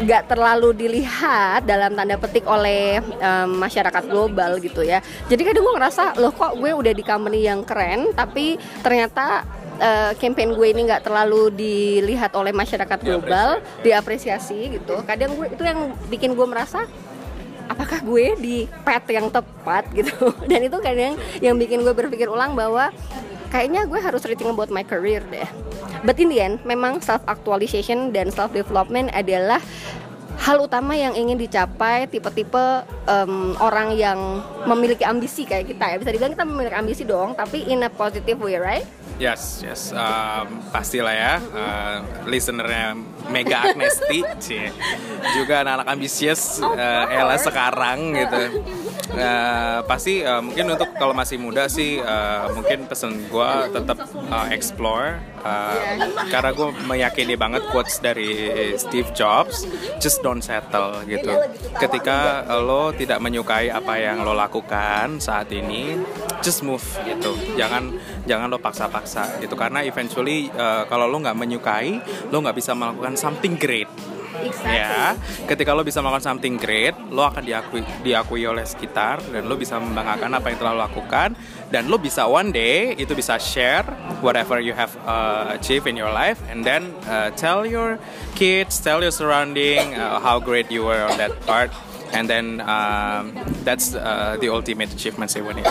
gak 0.07 0.31
terlalu 0.31 0.75
dilihat 0.75 1.69
dalam 1.69 1.95
tanda 1.95 2.17
petik 2.17 2.47
oleh 2.49 2.99
um, 3.21 3.61
masyarakat 3.61 4.05
global 4.09 4.52
gitu 4.59 4.83
ya. 4.85 5.01
Jadi 5.31 5.43
kadang 5.45 5.63
gue 5.65 5.75
ngerasa 5.79 6.19
loh 6.21 6.33
kok 6.35 6.59
gue 6.59 6.71
udah 6.73 6.93
di 6.93 7.05
company 7.05 7.47
yang 7.47 7.65
keren 7.65 8.13
tapi 8.13 8.57
ternyata 8.83 9.47
uh, 9.79 10.13
campaign 10.19 10.55
gue 10.55 10.67
ini 10.73 10.81
nggak 10.89 11.05
terlalu 11.07 11.53
dilihat 11.53 12.33
oleh 12.37 12.53
masyarakat 12.55 12.99
global 13.01 13.63
diapresiasi 13.81 14.81
gitu. 14.81 15.01
Kadang 15.07 15.39
gue 15.39 15.47
itu 15.53 15.63
yang 15.63 15.95
bikin 16.11 16.35
gue 16.37 16.47
merasa 16.47 16.85
apakah 17.71 18.05
gue 18.05 18.37
di 18.39 18.57
pet 18.85 19.05
yang 19.09 19.29
tepat? 19.33 19.89
gitu. 19.99 20.33
Dan 20.45 20.67
itu 20.67 20.77
kadang 20.83 21.17
yang 21.41 21.57
bikin 21.57 21.81
gue 21.83 21.95
berpikir 21.95 22.29
ulang 22.29 22.53
bahwa 22.53 22.93
kayaknya 23.53 23.85
gue 23.85 24.01
harus 24.01 24.25
reaching 24.25 24.49
about 24.49 24.73
my 24.73 24.85
career 24.85 25.21
deh. 25.29 25.47
But 26.03 26.19
in 26.19 26.33
the 26.33 26.41
end 26.43 26.65
memang 26.67 27.05
self 27.05 27.23
actualization 27.31 28.11
dan 28.11 28.33
self 28.35 28.51
development 28.51 29.15
adalah 29.15 29.63
hal 30.43 30.59
utama 30.59 30.99
yang 30.99 31.15
ingin 31.15 31.39
dicapai 31.39 32.11
tipe-tipe 32.11 32.83
um, 33.07 33.55
orang 33.63 33.95
yang 33.95 34.43
memiliki 34.67 35.07
ambisi 35.07 35.47
kayak 35.47 35.71
kita 35.71 35.95
ya. 35.95 35.97
Bisa 36.03 36.11
dibilang 36.11 36.35
kita 36.35 36.43
memiliki 36.43 36.75
ambisi 36.75 37.03
dong 37.07 37.39
tapi 37.39 37.63
in 37.71 37.87
a 37.87 37.91
positive 37.91 38.43
way 38.43 38.59
right 38.59 38.87
Yes, 39.23 39.63
yes, 39.63 39.95
um, 39.95 40.67
pastilah 40.75 41.15
ya. 41.15 41.35
Uh, 41.39 42.27
listenernya 42.27 42.99
Mega 43.31 43.71
Agnesti, 43.71 44.27
cie. 44.43 44.75
juga 45.39 45.63
anak-anak 45.63 45.87
ambisius 45.95 46.59
uh, 46.59 47.07
Ella 47.07 47.39
sekarang 47.39 48.19
gitu. 48.19 48.67
Uh, 49.15 49.85
pasti 49.87 50.27
uh, 50.27 50.43
mungkin 50.43 50.75
untuk 50.75 50.91
kalau 50.99 51.15
masih 51.15 51.39
muda 51.39 51.71
sih 51.71 52.03
uh, 52.03 52.51
mungkin 52.51 52.91
pesen 52.91 53.31
gue 53.31 53.51
tetap 53.71 54.11
uh, 54.11 54.51
explore. 54.51 55.23
Uh, 55.43 56.03
karena 56.27 56.51
gue 56.51 56.69
meyakini 56.87 57.35
banget 57.39 57.63
quotes 57.71 58.03
dari 58.03 58.51
Steve 58.75 59.11
Jobs 59.15 59.71
just 60.03 60.19
don't 60.27 60.43
settle 60.43 60.99
gitu. 61.07 61.31
Ketika 61.79 62.43
lo 62.59 62.91
tidak 62.91 63.23
menyukai 63.23 63.71
apa 63.71 64.03
yang 64.03 64.27
lo 64.27 64.35
lakukan 64.35 65.23
saat 65.23 65.47
ini 65.55 65.95
just 66.43 66.67
move 66.67 66.83
gitu. 67.07 67.39
Jangan 67.55 67.95
jangan 68.25 68.51
lo 68.51 68.59
paksa-paksa 68.59 69.43
gitu. 69.43 69.55
Karena 69.55 69.83
eventually 69.83 70.49
uh, 70.53 70.85
kalau 70.87 71.07
lo 71.11 71.19
nggak 71.21 71.37
menyukai 71.37 71.99
lo 72.31 72.37
nggak 72.43 72.57
bisa 72.57 72.73
melakukan 72.73 73.15
something 73.19 73.55
great. 73.59 73.91
Exactly. 74.33 74.81
ya. 74.81 75.13
Ketika 75.45 75.77
lo 75.77 75.85
bisa 75.85 76.01
melakukan 76.01 76.25
something 76.35 76.57
great 76.57 76.97
lo 77.13 77.29
akan 77.29 77.45
diakui 77.45 77.85
diakui 78.01 78.43
oleh 78.49 78.65
sekitar 78.65 79.21
dan 79.29 79.45
lo 79.45 79.61
bisa 79.61 79.77
membanggakan 79.77 80.33
apa 80.33 80.47
yang 80.51 80.59
telah 80.59 80.73
lo 80.73 80.81
lakukan 80.83 81.37
dan 81.69 81.89
lo 81.89 82.01
bisa 82.01 82.25
one 82.25 82.49
day 82.51 82.97
itu 82.97 83.13
bisa 83.13 83.37
share 83.37 83.85
whatever 84.25 84.57
you 84.59 84.73
have 84.73 84.93
uh, 85.05 85.53
achieved 85.53 85.85
in 85.85 85.95
your 85.95 86.11
life 86.11 86.41
and 86.49 86.65
then 86.65 86.91
uh, 87.07 87.29
tell 87.37 87.69
your 87.69 88.01
kids 88.33 88.81
tell 88.81 89.05
your 89.05 89.13
surrounding 89.13 89.93
uh, 90.01 90.17
how 90.17 90.41
great 90.41 90.73
you 90.73 90.85
were 90.85 91.05
on 91.05 91.15
that 91.21 91.33
part 91.45 91.69
and 92.13 92.29
then 92.29 92.61
um, 92.65 93.33
that's 93.65 93.97
uh, 93.97 94.37
the 94.39 94.49
ultimate 94.49 94.93
achievement 94.93 95.33
sih 95.33 95.41
Winnie. 95.41 95.65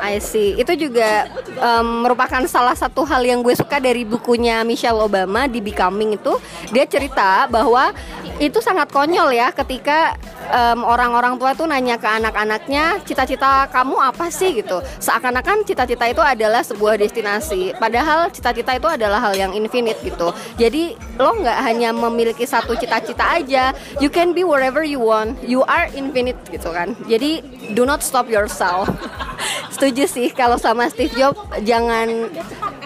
I 0.00 0.18
see. 0.18 0.56
Itu 0.56 0.76
juga 0.76 1.28
um, 1.60 2.04
merupakan 2.08 2.42
salah 2.48 2.74
satu 2.74 3.04
hal 3.04 3.22
yang 3.24 3.40
gue 3.44 3.52
suka 3.56 3.80
dari 3.80 4.02
bukunya 4.04 4.64
Michelle 4.64 4.98
Obama 5.00 5.44
di 5.46 5.60
Becoming 5.60 6.16
itu. 6.16 6.36
Dia 6.72 6.88
cerita 6.88 7.46
bahwa 7.46 7.92
itu 8.36 8.60
sangat 8.60 8.92
konyol 8.92 9.32
ya 9.32 9.48
ketika 9.48 10.12
um, 10.52 10.84
orang-orang 10.84 11.40
tua 11.40 11.56
tuh 11.56 11.64
nanya 11.64 11.96
ke 11.96 12.04
anak-anaknya 12.04 13.00
cita-cita 13.08 13.68
kamu 13.72 13.96
apa 13.96 14.28
sih 14.28 14.60
gitu. 14.60 14.84
Seakan-akan 15.00 15.64
cita-cita 15.64 16.04
itu 16.04 16.20
adalah 16.20 16.60
sebuah 16.60 17.00
destinasi. 17.00 17.72
Padahal 17.80 18.28
cita-cita 18.28 18.76
itu 18.76 18.88
adalah 18.88 19.20
hal 19.24 19.34
yang 19.34 19.52
infinite 19.56 19.98
gitu. 20.04 20.36
Jadi 20.60 20.96
lo 21.16 21.32
nggak 21.40 21.58
hanya 21.64 21.90
memiliki 21.96 22.44
satu 22.44 22.76
cita-cita 22.76 23.40
aja. 23.40 23.72
You 23.98 24.12
can 24.12 24.36
be 24.36 24.44
wherever 24.44 24.84
you 24.84 25.00
want. 25.00 25.40
You 25.40 25.64
are 25.64 25.88
infinite 25.96 26.38
gitu 26.52 26.70
kan. 26.72 26.92
Jadi 27.08 27.40
do 27.72 27.88
not 27.88 28.04
stop 28.04 28.28
yourself. 28.28 28.88
Setuju 29.70 30.04
sih 30.08 30.28
kalau 30.32 30.56
sama 30.56 30.88
Steve 30.88 31.12
Jobs 31.14 31.38
jangan 31.62 32.30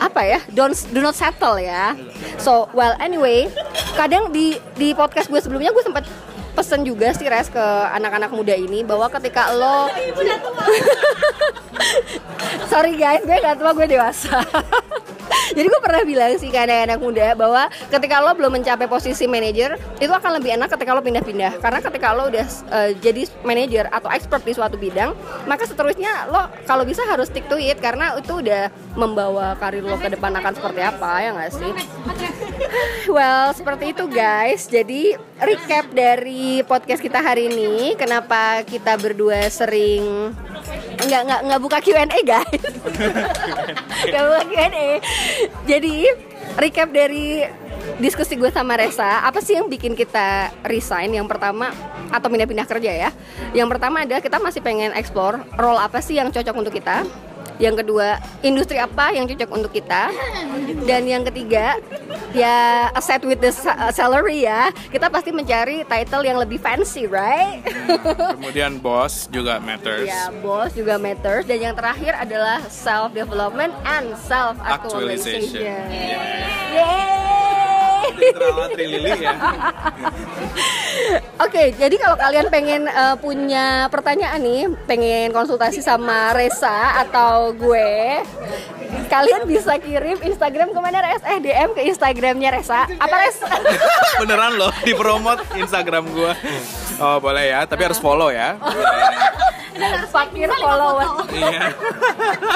apa 0.01 0.20
ya 0.25 0.40
don't 0.51 0.75
do 0.90 1.05
not 1.05 1.14
settle 1.14 1.61
ya. 1.61 1.94
So 2.40 2.66
well 2.73 2.96
anyway 2.99 3.46
kadang 3.94 4.33
di 4.33 4.57
di 4.77 4.96
podcast 4.96 5.29
gue 5.29 5.38
sebelumnya 5.38 5.70
gue 5.70 5.85
sempat 5.85 6.05
pesen 6.55 6.83
juga 6.83 7.14
sih 7.14 7.31
res 7.31 7.49
ke 7.49 7.64
anak-anak 7.94 8.31
muda 8.35 8.53
ini 8.53 8.83
bahwa 8.83 9.07
ketika 9.09 9.55
lo 9.55 9.88
sorry 12.70 12.99
guys 12.99 13.23
gue 13.23 13.37
gak 13.38 13.57
tua 13.57 13.73
gue 13.73 13.87
dewasa 13.87 14.42
jadi 15.61 15.68
gue 15.68 15.83
pernah 15.85 16.03
bilang 16.09 16.33
sih 16.40 16.49
ke 16.49 16.57
anak-anak 16.57 16.99
muda 17.05 17.37
bahwa 17.37 17.68
ketika 17.92 18.25
lo 18.25 18.33
belum 18.33 18.57
mencapai 18.57 18.88
posisi 18.88 19.29
manajer 19.29 19.77
itu 20.01 20.09
akan 20.09 20.40
lebih 20.40 20.57
enak 20.57 20.73
ketika 20.73 20.96
lo 20.96 21.05
pindah-pindah. 21.05 21.61
Karena 21.61 21.85
ketika 21.85 22.16
lo 22.16 22.33
udah 22.33 22.46
uh, 22.73 22.90
jadi 22.96 23.29
manajer 23.44 23.85
atau 23.92 24.09
expert 24.09 24.40
di 24.40 24.57
suatu 24.57 24.81
bidang 24.81 25.12
maka 25.44 25.68
seterusnya 25.68 26.33
lo 26.33 26.49
kalau 26.64 26.88
bisa 26.88 27.05
harus 27.05 27.29
stick 27.29 27.44
to 27.53 27.61
it 27.61 27.77
karena 27.77 28.16
itu 28.16 28.40
udah 28.40 28.73
membawa 28.96 29.53
karir 29.61 29.85
lo 29.85 30.01
ke 30.01 30.09
depan 30.09 30.33
akan 30.33 30.57
seperti 30.57 30.81
apa 30.81 31.11
ya 31.20 31.31
nggak 31.37 31.53
sih? 31.53 31.73
Well 33.14 33.53
seperti 33.53 33.92
itu 33.92 34.09
guys. 34.09 34.64
Jadi 34.64 35.12
recap 35.44 35.92
dari 35.92 36.64
podcast 36.64 37.05
kita 37.05 37.20
hari 37.20 37.53
ini. 37.53 38.01
Kenapa 38.01 38.64
kita 38.64 38.96
berdua 38.96 39.44
sering 39.53 40.33
nggak 41.01 41.23
nggak 41.27 41.41
nggak 41.49 41.61
buka 41.61 41.79
Q&A 41.81 42.19
guys. 42.23 42.65
Nggak 44.11 44.25
buka 44.27 44.43
Q&A 44.49 44.87
jadi 45.65 45.95
recap 46.59 46.89
dari 46.91 47.45
diskusi 48.01 48.37
gue 48.37 48.49
sama 48.53 48.77
Resa 48.77 49.25
apa 49.25 49.41
sih 49.41 49.57
yang 49.57 49.69
bikin 49.69 49.97
kita 49.97 50.53
resign? 50.65 51.17
Yang 51.17 51.29
pertama 51.33 51.73
atau 52.13 52.29
pindah-pindah 52.29 52.67
kerja 52.69 52.93
ya? 53.09 53.11
Yang 53.57 53.69
pertama 53.77 54.05
adalah 54.05 54.21
kita 54.21 54.39
masih 54.41 54.61
pengen 54.61 54.93
explore 54.97 55.41
role 55.57 55.81
apa 55.81 56.01
sih 56.05 56.17
yang 56.17 56.29
cocok 56.29 56.55
untuk 56.57 56.75
kita 56.77 57.05
yang 57.61 57.77
kedua 57.77 58.16
industri 58.40 58.81
apa 58.81 59.12
yang 59.12 59.29
cocok 59.29 59.51
untuk 59.53 59.70
kita 59.70 60.09
dan 60.88 61.05
yang 61.05 61.23
ketiga 61.29 61.77
ya 62.33 62.88
aside 62.96 63.20
with 63.29 63.38
the 63.44 63.53
salary 63.92 64.49
ya 64.49 64.73
kita 64.88 65.12
pasti 65.12 65.29
mencari 65.31 65.85
title 65.85 66.25
yang 66.25 66.40
lebih 66.40 66.57
fancy 66.57 67.05
right 67.05 67.61
kemudian 68.40 68.81
boss 68.81 69.29
juga 69.29 69.61
matters 69.61 70.09
ya 70.09 70.33
boss 70.40 70.73
juga 70.73 70.96
matters 70.96 71.44
dan 71.44 71.61
yang 71.61 71.77
terakhir 71.77 72.16
adalah 72.16 72.64
self 72.73 73.12
development 73.12 73.77
and 73.85 74.16
self 74.25 74.57
actualization 74.64 75.61
yeah. 75.61 75.85
Yeay. 76.73 77.20
ya. 79.20 79.33
Oke, 81.40 81.72
jadi 81.72 81.96
kalau 81.96 82.20
kalian 82.20 82.53
pengen 82.53 82.85
uh, 82.85 83.16
punya 83.16 83.88
pertanyaan 83.88 84.44
nih, 84.44 84.68
pengen 84.85 85.33
konsultasi 85.33 85.81
sama 85.81 86.37
Resa 86.37 87.00
atau 87.00 87.57
gue, 87.57 88.20
kalian 89.09 89.48
bisa 89.48 89.81
kirim 89.81 90.20
Instagram 90.20 90.76
ke 90.76 90.81
mana 90.85 91.00
Res? 91.00 91.24
Eh 91.24 91.40
DM 91.40 91.72
ke 91.72 91.88
Instagramnya 91.88 92.61
Resa. 92.61 92.85
Apa 92.85 93.16
Res? 93.24 93.40
Beneran 94.20 94.61
loh, 94.61 94.68
dipromot 94.85 95.40
Instagram 95.57 96.12
gue. 96.12 96.33
Oh 97.00 97.16
boleh 97.24 97.57
ya, 97.57 97.64
tapi 97.64 97.88
harus 97.88 97.96
follow 97.96 98.29
ya. 98.29 98.61
Fakir 100.12 100.50
follower. 100.61 101.24
Iya. 101.33 101.72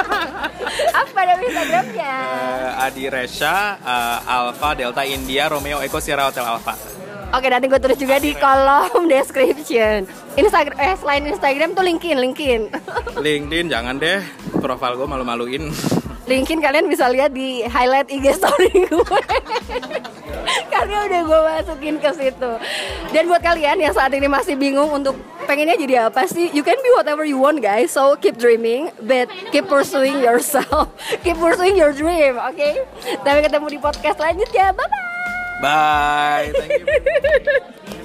Apa 1.01 1.19
nama 1.25 1.41
Instagramnya? 1.41 2.15
Uh, 2.21 2.85
Adi 2.85 3.05
Resha, 3.09 3.81
uh, 3.81 4.17
Alpha 4.29 4.77
Delta 4.77 5.01
India 5.01 5.49
Romeo 5.49 5.81
Eko 5.81 5.97
Sierra 5.97 6.29
Hotel 6.29 6.45
Alpha. 6.45 7.04
Oke, 7.35 7.51
nanti 7.51 7.67
gue 7.67 7.79
tulis 7.83 7.99
juga 7.99 8.15
di 8.15 8.31
kolom 8.31 9.07
description. 9.11 10.07
Instagram, 10.39 10.75
eh 10.79 10.95
selain 10.95 11.23
Instagram 11.27 11.75
tuh 11.75 11.83
LinkedIn, 11.83 12.15
LinkedIn. 12.15 12.61
LinkedIn 13.27 13.67
jangan 13.67 13.99
deh, 13.99 14.23
profil 14.63 14.95
gue 14.95 15.03
malu-maluin. 15.03 15.67
LinkedIn 16.31 16.63
kalian 16.63 16.87
bisa 16.87 17.11
lihat 17.11 17.35
di 17.35 17.59
highlight 17.67 18.07
IG 18.07 18.39
story 18.39 18.71
gue. 18.87 19.19
Karena 20.71 21.11
udah 21.11 21.21
gue 21.27 21.39
masukin 21.43 21.95
ke 21.99 22.09
situ. 22.15 22.51
Dan 23.11 23.27
buat 23.27 23.43
kalian 23.43 23.83
yang 23.83 23.91
saat 23.91 24.15
ini 24.15 24.31
masih 24.31 24.55
bingung 24.55 24.95
untuk 24.95 25.19
pengennya 25.43 25.75
jadi 25.75 26.07
apa 26.07 26.23
sih? 26.31 26.49
You 26.55 26.63
can 26.63 26.79
be 26.79 26.89
whatever 26.95 27.27
you 27.27 27.35
want 27.35 27.59
guys. 27.59 27.91
So 27.91 28.15
keep 28.15 28.39
dreaming, 28.39 28.95
but 29.03 29.27
keep 29.51 29.67
pursuing 29.67 30.23
yourself. 30.23 30.87
keep 31.19 31.35
pursuing 31.35 31.75
your 31.75 31.91
dream, 31.91 32.39
oke? 32.39 32.55
Okay? 32.55 32.79
Sampai 33.21 33.43
ketemu 33.43 33.67
di 33.75 33.79
podcast 33.83 34.15
selanjutnya. 34.23 34.71
Bye 34.71 34.87
bye. 34.87 35.14
Bye. 35.65 36.53
Thank 36.55 36.79
you. 36.79 38.01